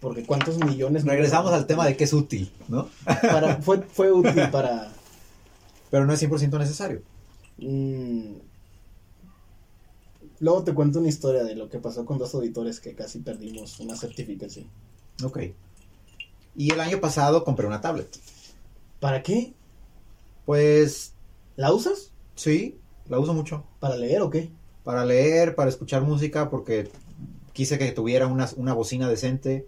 Porque 0.00 0.24
cuántos 0.24 0.58
millones... 0.64 1.04
no- 1.04 1.10
Regresamos 1.12 1.52
al 1.52 1.66
tema 1.66 1.86
de 1.86 1.96
que 1.96 2.04
es 2.04 2.12
útil, 2.12 2.52
¿no? 2.68 2.88
Para, 3.04 3.56
fue, 3.62 3.82
fue 3.82 4.12
útil 4.12 4.48
para... 4.52 4.92
Pero 5.90 6.06
no 6.06 6.12
es 6.12 6.22
100% 6.22 6.58
necesario. 6.58 7.02
mm, 7.58 8.34
luego 10.40 10.62
te 10.64 10.74
cuento 10.74 10.98
una 10.98 11.08
historia 11.08 11.42
de 11.44 11.54
lo 11.56 11.68
que 11.68 11.78
pasó 11.78 12.04
con 12.04 12.18
dos 12.18 12.34
auditores 12.34 12.78
que 12.80 12.94
casi 12.94 13.20
perdimos 13.20 13.80
una 13.80 13.96
certificación. 13.96 14.66
Ok. 15.24 15.40
Y 16.56 16.72
el 16.72 16.80
año 16.80 17.00
pasado 17.00 17.42
compré 17.44 17.66
una 17.66 17.80
tablet. 17.80 18.08
¿Para 19.00 19.22
qué? 19.22 19.54
Pues, 20.46 21.12
¿La 21.56 21.72
usas? 21.72 22.12
sí, 22.34 22.80
la 23.08 23.18
uso 23.18 23.34
mucho. 23.34 23.64
¿Para 23.80 23.96
leer 23.96 24.22
o 24.22 24.30
qué? 24.30 24.50
Para 24.84 25.04
leer, 25.04 25.54
para 25.54 25.68
escuchar 25.70 26.02
música, 26.02 26.50
porque 26.50 26.88
quise 27.52 27.78
que 27.78 27.92
tuviera 27.92 28.26
una, 28.26 28.48
una 28.56 28.74
bocina 28.74 29.08
decente. 29.08 29.66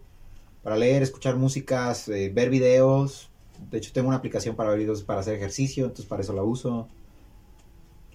Para 0.62 0.76
leer, 0.76 1.02
escuchar 1.02 1.36
músicas, 1.36 2.08
eh, 2.08 2.30
ver 2.34 2.50
videos. 2.50 3.30
De 3.70 3.78
hecho, 3.78 3.92
tengo 3.92 4.08
una 4.08 4.18
aplicación 4.18 4.56
para 4.56 4.70
ver 4.70 4.80
videos 4.80 5.02
para 5.04 5.20
hacer 5.20 5.34
ejercicio, 5.36 5.84
entonces 5.84 6.06
para 6.06 6.22
eso 6.22 6.34
la 6.34 6.42
uso. 6.44 6.88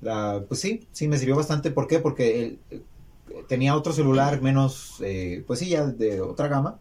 La, 0.02 0.44
pues 0.48 0.60
sí, 0.60 0.88
sí, 0.92 1.08
me 1.08 1.18
sirvió 1.18 1.36
bastante. 1.38 1.72
¿Por 1.72 1.88
qué? 1.88 2.00
Porque 2.00 2.42
el- 2.44 2.60
eh, 2.70 2.82
tenía 3.48 3.76
otro 3.76 3.94
celular 3.94 4.42
menos, 4.42 4.96
eh, 5.02 5.44
pues 5.48 5.60
sí, 5.60 5.70
ya 5.70 5.86
de 5.88 6.22
otra 6.22 6.48
gama. 6.48 6.80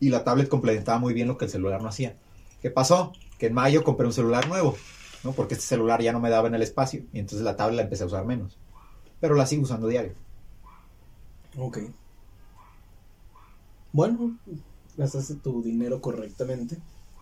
Y 0.00 0.10
la 0.10 0.24
tablet 0.24 0.48
complementaba 0.48 0.98
muy 0.98 1.14
bien 1.14 1.28
lo 1.28 1.38
que 1.38 1.46
el 1.46 1.50
celular 1.50 1.80
no 1.82 1.88
hacía. 1.88 2.16
¿Qué 2.60 2.70
pasó? 2.70 3.12
Que 3.42 3.48
en 3.48 3.54
mayo 3.54 3.82
compré 3.82 4.06
un 4.06 4.12
celular 4.12 4.46
nuevo, 4.46 4.76
¿no? 5.24 5.32
Porque 5.32 5.54
este 5.54 5.66
celular 5.66 6.00
ya 6.00 6.12
no 6.12 6.20
me 6.20 6.30
daba 6.30 6.46
en 6.46 6.54
el 6.54 6.62
espacio. 6.62 7.02
Y 7.12 7.18
entonces 7.18 7.44
la 7.44 7.56
tablet 7.56 7.74
la 7.74 7.82
empecé 7.82 8.04
a 8.04 8.06
usar 8.06 8.24
menos. 8.24 8.56
Pero 9.18 9.34
la 9.34 9.46
sigo 9.46 9.64
usando 9.64 9.88
diario. 9.88 10.12
Ok. 11.58 11.78
Bueno, 13.90 14.38
gastaste 14.96 15.34
tu 15.34 15.60
dinero 15.60 16.00
correctamente. 16.00 16.76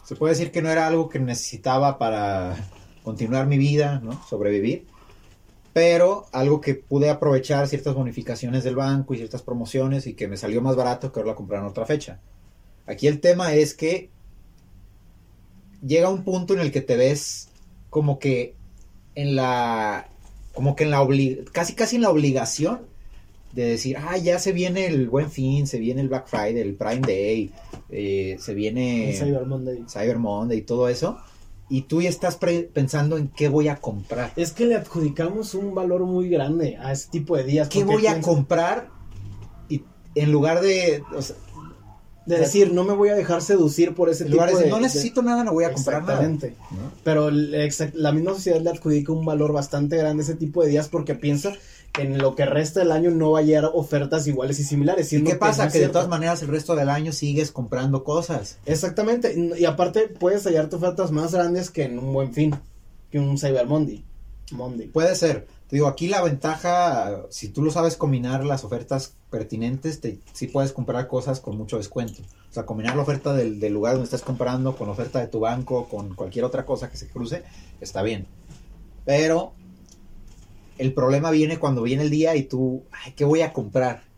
Se 0.05 0.15
puede 0.15 0.35
decir 0.35 0.53
que 0.53 0.61
no 0.61 0.69
era 0.69 0.87
algo 0.87 1.09
que 1.09 1.19
necesitaba 1.21 1.97
para 1.97 2.55
continuar 3.03 3.47
mi 3.47 3.57
vida, 3.57 4.01
¿no? 4.05 4.23
Sobrevivir. 4.29 4.89
Pero 5.73 6.27
algo 6.33 6.61
que 6.61 6.75
pude 6.75 7.09
aprovechar 7.09 7.67
ciertas 7.67 7.95
bonificaciones 7.95 8.63
del 8.63 8.77
banco 8.77 9.15
y 9.15 9.17
ciertas 9.17 9.41
promociones 9.41 10.07
y 10.07 10.13
que 10.13 10.29
me 10.29 10.37
salió 10.37 10.61
más 10.61 10.77
barato 10.77 11.13
que 11.13 11.21
ahora 11.21 11.35
comprar 11.35 11.63
en 11.63 11.69
otra 11.69 11.87
fecha. 11.87 12.21
Aquí 12.85 13.07
el 13.07 13.23
tema 13.23 13.55
es 13.55 13.73
que 13.73 14.11
llega 15.87 16.09
un 16.09 16.25
punto 16.25 16.55
en 16.55 16.61
el 16.61 16.71
que 16.73 16.81
te 16.81 16.97
ves 16.97 17.49
como 17.89 18.19
que 18.19 18.55
en 19.15 19.35
la 19.37 20.09
como 20.55 20.77
que 20.77 20.85
en 20.85 20.91
la 20.91 21.03
obli- 21.03 21.45
casi 21.53 21.75
casi 21.75 21.97
en 21.97 22.03
la 22.03 22.11
obligación 22.11 22.81
de 23.53 23.65
decir, 23.65 23.97
ah, 23.99 24.17
ya 24.17 24.39
se 24.39 24.53
viene 24.53 24.87
el 24.87 25.09
buen 25.09 25.31
fin, 25.31 25.67
se 25.67 25.79
viene 25.79 26.01
el 26.03 26.09
Black 26.09 26.29
Friday, 26.29 26.59
el 26.61 26.75
Prime 26.75 27.01
Day, 27.01 27.51
eh, 27.91 28.37
se 28.39 28.55
viene 28.55 29.11
En 29.11 29.17
Cyber 29.17 29.45
Monday. 29.47 29.85
Cyber 29.89 30.19
Monday 30.19 30.59
y 30.59 30.63
todo 30.63 30.89
eso, 30.89 31.19
y 31.69 31.83
tú 31.83 32.01
ya 32.01 32.09
estás 32.09 32.37
pre- 32.37 32.63
pensando 32.73 33.17
en 33.17 33.27
qué 33.29 33.49
voy 33.49 33.67
a 33.69 33.77
comprar. 33.77 34.33
Es 34.37 34.53
que 34.53 34.67
le 34.67 34.77
adjudicamos 34.77 35.55
un 35.55 35.75
valor 35.75 36.05
muy 36.05 36.29
grande 36.29 36.77
a 36.77 36.93
ese 36.93 37.11
tipo 37.11 37.37
de 37.37 37.43
días. 37.45 37.69
¿Qué 37.69 37.83
voy 37.83 38.07
a 38.07 38.21
comprar? 38.21 38.89
Y 39.69 39.83
en 40.15 40.31
lugar 40.31 40.61
de, 40.61 41.03
o 41.17 41.23
sea, 41.23 41.35
De 42.35 42.41
decir, 42.41 42.73
no 42.73 42.85
me 42.85 42.93
voy 42.95 43.09
a 43.11 43.15
dejar 43.15 43.43
seducir 43.43 43.95
por 43.95 44.09
ese 44.09 44.25
tipo 44.25 44.37
de 44.43 44.47
de... 44.47 44.53
decir, 44.57 44.71
no 44.71 44.77
de- 44.77 44.83
necesito 44.83 45.23
nada, 45.23 45.45
no 45.45 45.53
voy 45.53 45.65
a 45.65 45.73
comprar 45.73 46.03
nada. 46.03 46.23
Exactamente. 46.25 46.57
¿no? 46.71 46.93
Pero 47.05 47.29
el 47.29 47.55
exact- 47.55 47.95
la 47.95 48.13
misma 48.13 48.33
sociedad 48.35 48.61
le 48.61 48.71
adjudica 48.71 49.13
un 49.13 49.25
valor 49.25 49.53
bastante 49.53 49.97
grande 49.97 50.23
a 50.23 50.25
ese 50.25 50.35
tipo 50.35 50.63
de 50.63 50.69
días 50.71 50.89
porque 50.89 51.15
piensa 51.15 51.53
que 51.93 52.03
en 52.03 52.19
lo 52.19 52.37
que 52.37 52.47
resta 52.47 52.81
del 52.81 52.93
año 52.93 53.11
no 53.11 53.33
va 53.33 53.41
a 53.41 53.43
llegar 53.43 53.69
ofertas 53.75 54.27
iguales 54.29 54.61
y 54.61 54.65
similares. 54.65 55.13
¿Y 55.13 55.25
qué 55.25 55.35
pasa? 55.35 55.67
no 55.67 55.73
Que 55.73 55.81
de 55.81 55.89
todas 55.89 56.09
maneras 56.09 56.41
el 56.43 56.49
resto 56.49 56.77
del 56.77 56.89
año 56.89 57.11
sigues 57.13 57.51
comprando 57.51 58.05
cosas. 58.05 58.59
Exactamente. 58.65 59.35
Y 59.59 59.65
aparte 59.65 60.07
puedes 60.07 60.45
hallarte 60.45 60.77
ofertas 60.77 61.11
más 61.11 61.33
grandes 61.35 61.71
que 61.71 61.83
en 61.85 61.99
un 61.99 62.13
buen 62.13 62.33
fin, 62.33 62.55
que 63.11 63.19
un 63.19 63.37
Cyber 63.39 63.67
Monday. 63.67 64.05
Monday. 64.53 64.87
Puede 64.89 65.15
ser. 65.17 65.47
Te 65.71 65.77
digo, 65.77 65.87
aquí 65.87 66.09
la 66.09 66.21
ventaja, 66.21 67.23
si 67.31 67.49
tú 67.49 67.63
lo 67.63 67.71
sabes 67.71 67.97
combinar 67.97 68.45
las 68.45 68.65
ofertas 68.65 69.15
pertinentes, 69.31 70.01
te, 70.01 70.19
sí 70.33 70.49
puedes 70.49 70.73
comprar 70.73 71.07
cosas 71.07 71.39
con 71.39 71.57
mucho 71.57 71.77
descuento. 71.77 72.23
O 72.51 72.53
sea, 72.53 72.67
combinar 72.67 72.97
la 72.97 73.03
oferta 73.03 73.33
del, 73.33 73.61
del 73.61 73.73
lugar 73.73 73.93
donde 73.93 74.07
estás 74.07 74.23
comprando 74.23 74.75
con 74.75 74.89
la 74.89 74.95
oferta 74.95 75.21
de 75.21 75.29
tu 75.29 75.39
banco, 75.39 75.89
con 75.89 76.17
cualquier 76.17 76.45
otra 76.45 76.67
cosa 76.67 76.91
que 76.91 76.97
se 76.97 77.07
cruce, 77.07 77.45
está 77.81 78.03
bien. 78.03 78.27
Pero 79.05 79.53
el 80.79 80.93
problema 80.93 81.31
viene 81.31 81.61
cuando 81.61 81.83
viene 81.83 82.03
el 82.03 82.11
día 82.11 82.35
y 82.35 82.43
tú, 82.43 82.83
ay, 82.91 83.13
¿qué 83.13 83.25
voy 83.25 83.43
a 83.43 83.53
comprar? 83.53 84.10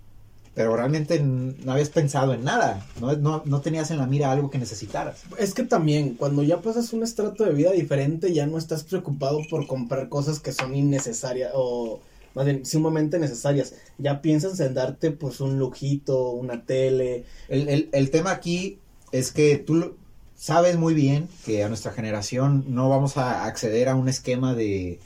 Pero 0.55 0.77
realmente 0.77 1.19
no 1.21 1.73
habías 1.73 1.89
pensado 1.89 2.35
en 2.35 2.45
nada, 2.45 2.87
no, 3.01 3.17
no, 3.17 3.43
no 3.47 3.61
tenías 3.63 3.91
en 3.91 3.97
la 3.97 4.07
mira 4.07 4.31
algo 4.31 4.51
que 4.51 4.59
necesitaras. 4.59 5.23
Es 5.39 5.55
que 5.55 5.63
también, 5.63 6.15
cuando 6.15 6.43
ya 6.43 6.61
pasas 6.61 6.93
un 6.93 7.03
estrato 7.03 7.45
de 7.45 7.55
vida 7.55 7.71
diferente, 7.73 8.35
ya 8.35 8.47
no 8.47 8.59
estás 8.59 8.85
preocupado 8.85 9.41
por 9.49 9.67
comprar 9.67 10.11
cosas 10.11 10.41
que 10.41 10.53
son 10.53 10.75
innecesarias 10.75 11.53
o 11.55 12.01
más 12.35 12.45
bien 12.45 12.67
sumamente 12.67 13.19
necesarias. 13.19 13.75
Ya 13.97 14.21
piensas 14.21 14.61
en 14.61 14.75
darte 14.75 15.11
pues 15.11 15.41
un 15.41 15.59
lujito, 15.59 16.31
una 16.33 16.65
tele. 16.67 17.25
El, 17.49 17.69
el- 17.69 17.89
el 17.93 18.11
tema 18.11 18.33
aquí 18.33 18.79
es 19.11 19.33
que 19.33 19.57
tú 19.57 19.97
sabes 20.37 20.77
muy 20.77 20.93
bien 20.93 21.29
que 21.47 21.63
a 21.65 21.69
nuestra 21.69 21.93
generación 21.93 22.65
no 22.69 22.89
vamos 22.91 23.17
a 23.17 23.45
acceder 23.47 23.89
a 23.89 23.95
un 23.95 24.09
esquema 24.09 24.55
de, 24.55 24.99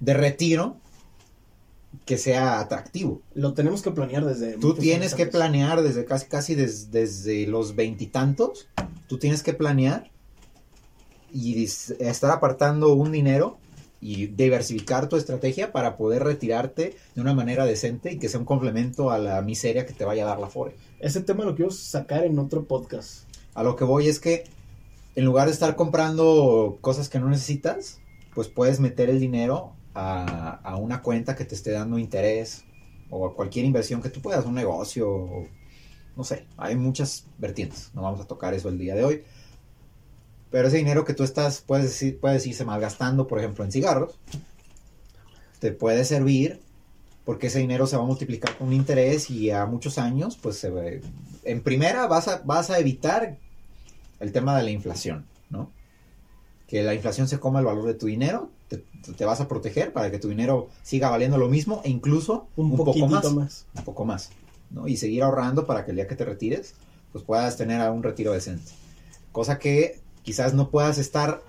de 0.00 0.14
retiro 0.14 0.76
que 2.04 2.18
sea 2.18 2.60
atractivo. 2.60 3.22
Lo 3.34 3.54
tenemos 3.54 3.82
que 3.82 3.90
planear 3.90 4.24
desde... 4.24 4.58
Tú 4.58 4.74
tienes 4.74 5.14
que 5.14 5.26
planear 5.26 5.82
desde 5.82 6.04
casi, 6.04 6.26
casi 6.26 6.54
des- 6.54 6.90
desde 6.90 7.46
los 7.46 7.76
veintitantos, 7.76 8.68
tú 9.06 9.18
tienes 9.18 9.42
que 9.42 9.54
planear 9.54 10.10
y 11.32 11.62
estar 11.64 12.30
apartando 12.30 12.94
un 12.94 13.12
dinero 13.12 13.58
y 14.00 14.28
diversificar 14.28 15.08
tu 15.08 15.16
estrategia 15.16 15.72
para 15.72 15.96
poder 15.96 16.22
retirarte 16.22 16.96
de 17.14 17.20
una 17.20 17.34
manera 17.34 17.66
decente 17.66 18.12
y 18.12 18.18
que 18.18 18.28
sea 18.28 18.40
un 18.40 18.46
complemento 18.46 19.10
a 19.10 19.18
la 19.18 19.42
miseria 19.42 19.86
que 19.86 19.92
te 19.92 20.04
vaya 20.04 20.24
a 20.24 20.28
dar 20.28 20.38
la 20.38 20.48
FORE. 20.48 20.76
Ese 21.00 21.20
tema 21.20 21.44
lo 21.44 21.56
quiero 21.56 21.70
sacar 21.70 22.24
en 22.24 22.38
otro 22.38 22.64
podcast. 22.64 23.24
A 23.54 23.62
lo 23.62 23.76
que 23.76 23.84
voy 23.84 24.08
es 24.08 24.20
que 24.20 24.44
en 25.16 25.24
lugar 25.24 25.48
de 25.48 25.52
estar 25.52 25.74
comprando 25.74 26.78
cosas 26.80 27.08
que 27.08 27.18
no 27.18 27.28
necesitas, 27.28 27.98
pues 28.34 28.46
puedes 28.46 28.78
meter 28.78 29.10
el 29.10 29.18
dinero 29.18 29.72
a, 29.98 30.76
una 30.76 31.02
cuenta 31.02 31.34
que 31.34 31.44
te 31.44 31.54
esté 31.54 31.72
dando 31.72 31.98
interés 31.98 32.64
o 33.10 33.26
a 33.26 33.34
cualquier 33.34 33.64
inversión 33.64 34.00
que 34.02 34.10
tú 34.10 34.20
puedas, 34.20 34.44
un 34.44 34.54
negocio, 34.54 35.48
no 36.16 36.24
sé, 36.24 36.46
hay 36.56 36.76
muchas 36.76 37.26
vertientes, 37.38 37.90
no 37.94 38.02
vamos 38.02 38.20
a 38.20 38.26
tocar 38.26 38.54
eso 38.54 38.68
el 38.68 38.78
día 38.78 38.94
de 38.94 39.04
hoy. 39.04 39.24
Pero 40.50 40.68
ese 40.68 40.78
dinero 40.78 41.04
que 41.04 41.14
tú 41.14 41.24
estás, 41.24 41.60
puedes, 41.60 42.14
puedes 42.20 42.46
irse 42.46 42.64
malgastando, 42.64 43.26
por 43.26 43.38
ejemplo, 43.38 43.64
en 43.64 43.72
cigarros, 43.72 44.18
te 45.58 45.72
puede 45.72 46.04
servir 46.04 46.60
porque 47.24 47.48
ese 47.48 47.58
dinero 47.58 47.86
se 47.86 47.96
va 47.96 48.04
a 48.04 48.06
multiplicar 48.06 48.56
con 48.56 48.72
interés 48.72 49.28
y 49.28 49.50
a 49.50 49.66
muchos 49.66 49.98
años, 49.98 50.38
pues 50.40 50.66
en 51.44 51.62
primera 51.62 52.06
vas 52.06 52.28
a, 52.28 52.40
vas 52.44 52.70
a 52.70 52.78
evitar 52.78 53.36
el 54.20 54.32
tema 54.32 54.56
de 54.56 54.62
la 54.62 54.70
inflación. 54.70 55.26
Que 56.68 56.84
la 56.84 56.94
inflación 56.94 57.26
se 57.26 57.40
coma 57.40 57.58
el 57.58 57.64
valor 57.64 57.86
de 57.86 57.94
tu 57.94 58.06
dinero, 58.06 58.50
te, 58.68 58.84
te 59.16 59.24
vas 59.24 59.40
a 59.40 59.48
proteger 59.48 59.92
para 59.92 60.10
que 60.10 60.18
tu 60.18 60.28
dinero 60.28 60.68
siga 60.82 61.10
valiendo 61.10 61.38
lo 61.38 61.48
mismo 61.48 61.80
e 61.84 61.90
incluso 61.90 62.46
Un, 62.56 62.70
un, 62.72 62.76
poco 62.76 63.06
más, 63.08 63.32
más. 63.32 63.66
un 63.74 63.84
poco 63.84 64.04
más, 64.04 64.30
¿no? 64.70 64.86
Y 64.86 64.96
seguir 64.96 65.22
ahorrando 65.22 65.66
para 65.66 65.84
que 65.84 65.90
el 65.92 65.96
día 65.96 66.06
que 66.06 66.14
te 66.14 66.24
retires, 66.24 66.74
pues 67.12 67.24
puedas 67.24 67.56
tener 67.56 67.88
un 67.90 68.02
retiro 68.02 68.32
decente. 68.32 68.70
Cosa 69.32 69.58
que 69.58 70.00
quizás 70.22 70.52
no 70.52 70.70
puedas 70.70 70.98
estar, 70.98 71.42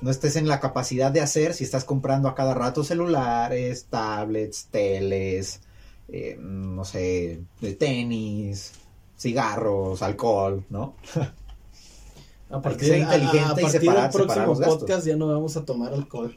no 0.00 0.10
estés 0.10 0.36
en 0.36 0.46
la 0.46 0.60
capacidad 0.60 1.10
de 1.10 1.20
hacer 1.20 1.54
si 1.54 1.64
estás 1.64 1.84
comprando 1.84 2.28
a 2.28 2.34
cada 2.34 2.54
rato 2.54 2.84
celulares, 2.84 3.86
tablets, 3.90 4.68
teles, 4.70 5.60
eh, 6.08 6.36
no 6.38 6.84
sé, 6.84 7.40
de 7.60 7.74
tenis, 7.74 8.72
cigarros, 9.18 10.02
alcohol, 10.02 10.64
¿no? 10.70 10.94
A 12.50 12.60
partir, 12.60 12.92
a- 12.92 12.98
inteligente 12.98 13.38
a, 13.38 13.58
y 13.58 13.62
partir 13.62 13.80
separar- 13.80 14.02
del 14.12 14.12
separar 14.12 14.12
próximo 14.12 14.54
gastos. 14.56 14.78
podcast 14.78 15.06
ya 15.06 15.16
no 15.16 15.26
vamos 15.28 15.56
a 15.56 15.64
tomar 15.64 15.92
alcohol. 15.92 16.36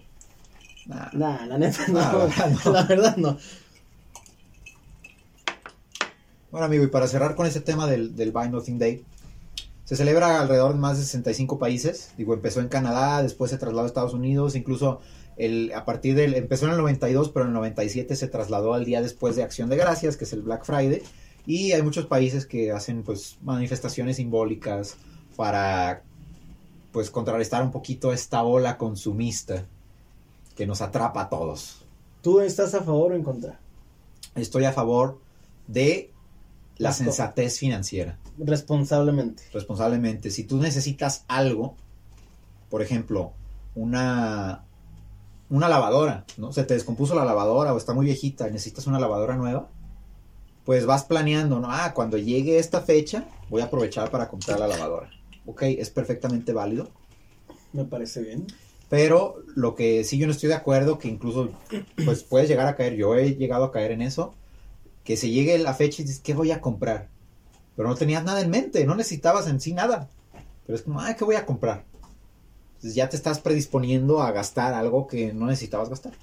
Nah. 0.88 1.10
Nah, 1.14 1.46
la 1.46 1.58
neta 1.58 1.86
no. 1.88 1.94
Nah, 2.00 2.14
la 2.14 2.26
verdad 2.26 2.48
no. 2.66 2.72
La 2.72 2.84
verdad 2.84 3.18
no. 3.18 3.38
Bueno, 6.52 6.66
amigo, 6.66 6.84
y 6.84 6.88
para 6.88 7.08
cerrar 7.08 7.36
con 7.36 7.46
ese 7.46 7.60
tema 7.62 7.88
del, 7.88 8.16
del 8.16 8.32
Buy 8.32 8.50
Nothing 8.50 8.80
Day, 8.80 9.04
se 9.84 9.96
celebra 9.96 10.42
alrededor 10.42 10.74
de 10.74 10.80
más 10.80 10.98
de 10.98 11.04
65 11.04 11.60
países. 11.60 12.12
Digo, 12.18 12.34
empezó 12.34 12.62
en 12.62 12.68
Canadá, 12.70 13.22
después 13.22 13.52
se 13.52 13.58
trasladó 13.58 13.84
a 13.84 13.88
Estados 13.88 14.14
Unidos, 14.14 14.56
incluso 14.56 15.02
el, 15.36 15.72
a 15.76 15.86
partir 15.86 16.16
del. 16.16 16.34
Empezó 16.36 16.66
en 16.66 16.72
el 16.72 16.78
92, 16.78 17.30
pero 17.30 17.44
en 17.44 17.50
el 17.50 17.54
97 17.56 18.16
se 18.16 18.28
trasladó 18.28 18.74
al 18.74 18.86
día 18.86 19.02
después 19.02 19.36
de 19.36 19.44
Acción 19.44 19.70
de 19.70 19.78
Gracias, 19.78 20.16
que 20.18 20.24
es 20.24 20.34
el 20.34 20.42
Black 20.42 20.66
Friday. 20.66 21.02
Y 21.46 21.74
hay 21.74 21.82
muchos 21.82 22.06
países 22.06 22.46
que 22.46 22.72
hacen 22.72 23.04
pues 23.04 23.38
manifestaciones 23.42 24.18
simbólicas 24.18 24.96
para 25.38 26.04
pues 26.92 27.10
contrarrestar 27.10 27.64
un 27.64 27.72
poquito 27.72 28.12
esta 28.12 28.44
ola 28.44 28.78
consumista 28.78 29.66
que 30.56 30.68
nos 30.68 30.82
atrapa 30.82 31.22
a 31.22 31.30
todos. 31.30 31.84
¿Tú 32.22 32.42
estás 32.42 32.74
a 32.74 32.84
favor 32.84 33.14
o 33.14 33.16
en 33.16 33.24
contra? 33.24 33.60
Estoy 34.36 34.66
a 34.66 34.74
favor 34.74 35.20
de 35.68 36.12
la 36.78 36.92
sensatez 36.92 37.60
financiera. 37.60 38.18
Responsablemente. 38.38 39.44
responsablemente. 39.54 40.32
Si 40.32 40.44
tú 40.44 40.58
necesitas 40.58 41.24
algo, 41.28 41.76
por 42.70 42.82
ejemplo, 42.82 43.34
una, 43.76 44.64
una 45.50 45.70
lavadora, 45.70 46.26
¿no? 46.38 46.52
Se 46.52 46.64
te 46.64 46.74
descompuso 46.74 47.16
la 47.16 47.26
lavadora 47.26 47.74
o 47.74 47.78
está 47.78 47.94
muy 47.94 48.06
viejita 48.06 48.48
y 48.48 48.52
necesitas 48.52 48.88
una 48.88 49.00
lavadora 49.00 49.36
nueva, 49.36 49.70
pues 50.66 50.86
vas 50.86 51.06
planeando, 51.06 51.60
¿no? 51.60 51.70
Ah, 51.72 51.94
cuando 51.94 52.18
llegue 52.18 52.60
esta 52.60 52.82
fecha, 52.82 53.26
voy 53.50 53.62
a 53.62 53.66
aprovechar 53.66 54.12
para 54.12 54.28
comprar 54.28 54.60
la 54.60 54.68
lavadora. 54.68 55.10
Ok, 55.48 55.64
es 55.64 55.90
perfectamente 55.90 56.54
válido. 56.54 56.90
Me 57.74 57.86
parece 57.86 58.22
bien. 58.22 58.46
Pero 58.90 59.44
lo 59.56 59.74
que 59.76 60.04
sí 60.04 60.18
yo 60.18 60.28
no 60.28 60.34
estoy 60.34 60.50
de 60.50 60.56
acuerdo, 60.56 61.00
que 61.00 61.08
incluso 61.08 61.50
pues 62.06 62.24
puedes 62.24 62.48
llegar 62.48 62.68
a 62.68 62.76
caer, 62.76 62.96
yo 62.96 63.16
he 63.16 63.36
llegado 63.36 63.66
a 63.66 63.72
caer 63.72 63.92
en 63.92 64.02
eso, 64.02 64.34
que 65.04 65.18
se 65.18 65.30
llegue 65.30 65.58
la 65.58 65.74
fecha 65.74 66.02
y 66.02 66.06
dices, 66.06 66.22
¿qué 66.22 66.34
voy 66.34 66.52
a 66.52 66.62
comprar? 66.62 67.10
Pero 67.76 67.90
no 67.90 67.96
tenías 67.96 68.24
nada 68.24 68.42
en 68.42 68.50
mente, 68.50 68.86
no 68.86 68.96
necesitabas 68.96 69.48
en 69.48 69.60
sí 69.60 69.74
nada. 69.74 70.10
Pero 70.66 70.78
es 70.78 70.84
como, 70.84 71.00
ay, 71.00 71.16
¿qué 71.16 71.26
voy 71.26 71.36
a 71.36 71.46
comprar? 71.46 71.86
Entonces 72.76 72.96
ya 72.96 73.10
te 73.10 73.16
estás 73.16 73.40
predisponiendo 73.40 74.22
a 74.22 74.32
gastar 74.32 74.74
algo 74.74 75.08
que 75.08 75.34
no 75.34 75.48
necesitabas 75.48 75.90
gastar. 75.90 76.14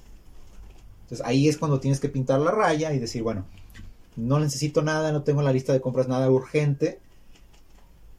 Entonces 1.03 1.25
ahí 1.25 1.47
es 1.47 1.57
cuando 1.57 1.79
tienes 1.79 1.99
que 1.99 2.09
pintar 2.09 2.39
la 2.39 2.51
raya 2.51 2.93
y 2.93 2.99
decir, 2.99 3.21
bueno, 3.23 3.45
no 4.15 4.39
necesito 4.39 4.81
nada, 4.81 5.11
no 5.11 5.23
tengo 5.23 5.41
en 5.41 5.45
la 5.45 5.53
lista 5.53 5.73
de 5.73 5.81
compras 5.81 6.07
nada 6.07 6.29
urgente. 6.29 6.99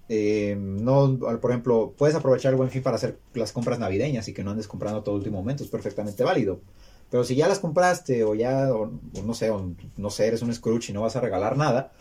Eh, 0.09 0.57
no, 0.59 1.19
por 1.41 1.51
ejemplo, 1.51 1.95
puedes 1.97 2.15
aprovechar 2.15 2.53
el 2.53 2.57
buen 2.57 2.71
fin 2.71 2.83
para 2.83 2.97
hacer 2.97 3.19
las 3.35 3.53
compras 3.53 3.79
navideñas 3.79 4.29
y 4.29 4.33
que 4.33 4.45
no 4.45 4.53
andes 4.53 4.69
comprando 4.69 5.03
todo 5.03 5.17
último 5.17 5.39
momento, 5.39 5.65
es 5.65 5.71
perfectamente 5.71 6.23
válido. 6.23 6.61
Pero 7.11 7.25
si 7.25 7.37
ya 7.37 7.49
las 7.49 7.59
compraste 7.59 8.25
o 8.25 8.35
ya, 8.35 8.73
o, 8.73 8.91
no 9.25 9.35
sé, 9.35 9.51
o 9.51 9.73
no 9.97 10.11
sé, 10.11 10.27
eres 10.27 10.43
un 10.43 10.53
Scrooge 10.53 10.91
y 10.91 10.93
no 10.93 11.03
vas 11.03 11.17
a 11.17 11.21
regalar 11.21 11.57
nada, 11.57 11.93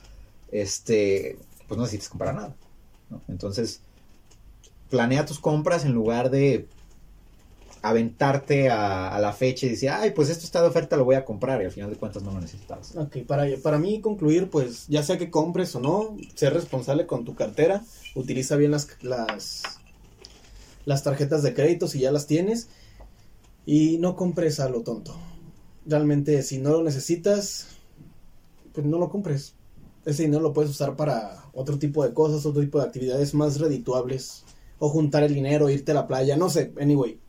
este, 0.52 1.38
pues 1.68 1.78
no 1.78 1.84
necesitas 1.84 2.10
comprar 2.10 2.36
nada. 2.36 2.56
Entonces, 3.28 3.82
planea 4.90 5.26
tus 5.26 5.40
compras 5.40 5.86
en 5.86 5.94
lugar 5.94 6.30
de 6.30 6.68
aventarte 7.90 8.70
a, 8.70 9.20
la 9.20 9.32
fecha 9.32 9.66
y 9.66 9.70
decir, 9.70 9.90
ay, 9.92 10.12
pues 10.12 10.30
esto 10.30 10.44
está 10.44 10.62
de 10.62 10.68
oferta, 10.68 10.98
lo 10.98 11.06
voy 11.06 11.16
a 11.16 11.24
comprar 11.24 11.62
y 11.62 11.66
al 11.66 11.72
final 11.72 11.92
de 11.92 11.98
cuentas 11.98 12.24
no 12.24 12.32
lo 12.32 12.42
necesitabas. 12.42 12.96
Ok, 12.96 13.18
para, 13.28 13.46
para 13.62 13.78
mí 13.78 14.02
concluir, 14.02 14.50
pues 14.50 14.88
ya 14.88 15.04
sea 15.04 15.20
que 15.20 15.30
compres 15.30 15.76
o 15.76 15.80
no, 15.80 16.18
ser 16.34 16.54
responsable 16.54 17.06
con 17.06 17.26
tu 17.26 17.36
cartera, 17.36 17.84
utiliza 18.16 18.56
bien 18.56 18.72
las, 18.72 18.88
las, 19.04 19.62
las 20.86 21.04
tarjetas 21.04 21.44
de 21.44 21.54
crédito 21.54 21.88
si 21.88 22.00
ya 22.00 22.12
las 22.12 22.26
tienes 22.26 22.70
y 23.68 24.00
no 24.00 24.16
compres 24.16 24.60
a 24.60 24.68
lo 24.68 24.82
tonto. 24.82 25.16
Realmente 25.86 26.42
si 26.42 26.58
no 26.58 26.72
lo 26.72 26.84
necesitas, 26.84 27.68
pues 28.74 28.86
no 28.86 28.98
lo 28.98 29.10
compres. 29.10 29.54
Ese 30.06 30.24
dinero 30.24 30.42
lo 30.42 30.54
puedes 30.54 30.72
usar 30.72 30.96
para 30.96 31.46
otro 31.54 31.78
tipo 31.78 32.04
de 32.04 32.14
cosas, 32.14 32.46
otro 32.48 32.62
tipo 32.62 32.80
de 32.80 32.86
actividades 32.86 33.36
más 33.36 33.60
redituables. 33.60 34.44
O 34.78 34.90
juntar 34.90 35.24
el 35.24 35.34
dinero, 35.34 35.70
irte 35.70 35.92
a 35.92 35.96
la 35.96 36.08
playa, 36.08 36.36
no 36.36 36.50
sé, 36.50 36.74
anyway. 36.80 37.20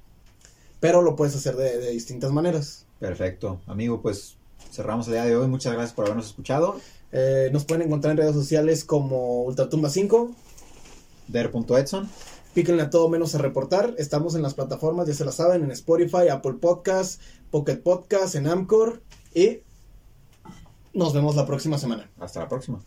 Pero 0.81 1.03
lo 1.03 1.17
puedes 1.17 1.35
hacer 1.35 1.57
de, 1.57 1.79
de 1.79 1.91
distintas 1.91 2.33
maneras. 2.33 2.87
Perfecto, 2.99 3.61
amigo, 3.67 4.01
pues 4.03 4.37
cerramos 4.71 5.07
el 5.09 5.15
día 5.15 5.25
de 5.25 5.37
hoy. 5.37 5.49
Muchas 5.49 5.73
gracias 5.73 5.95
por 5.95 6.05
habernos 6.05 6.27
escuchado. 6.27 6.77
Eh, 7.13 7.49
nos 7.53 7.65
pueden 7.65 7.87
encontrar 7.87 8.13
en 8.13 8.19
redes 8.19 8.35
sociales 8.35 8.85
como 8.85 9.47
Ultratumba5. 9.47 10.35
Der.edson. 11.29 12.09
Píquenle 12.55 12.83
a 12.83 12.91
todo 12.91 13.09
menos 13.09 13.35
a 13.35 13.39
reportar. 13.39 13.95
Estamos 13.99 14.35
en 14.35 14.43
las 14.43 14.55
plataformas, 14.55 15.07
ya 15.07 15.15
se 15.15 15.25
la 15.25 15.33
saben, 15.33 15.63
en 15.63 15.71
Spotify, 15.71 16.29
Apple 16.31 16.55
Podcast, 16.55 17.21
Pocket 17.51 17.77
Podcast, 17.77 18.35
en 18.35 18.47
Amcor. 18.47 19.03
Y 19.35 19.61
nos 20.95 21.13
vemos 21.13 21.37
la 21.37 21.47
próxima 21.47 21.79
semana. 21.79 22.11
Hasta 22.19 22.41
la 22.41 22.49
próxima. 22.49 22.83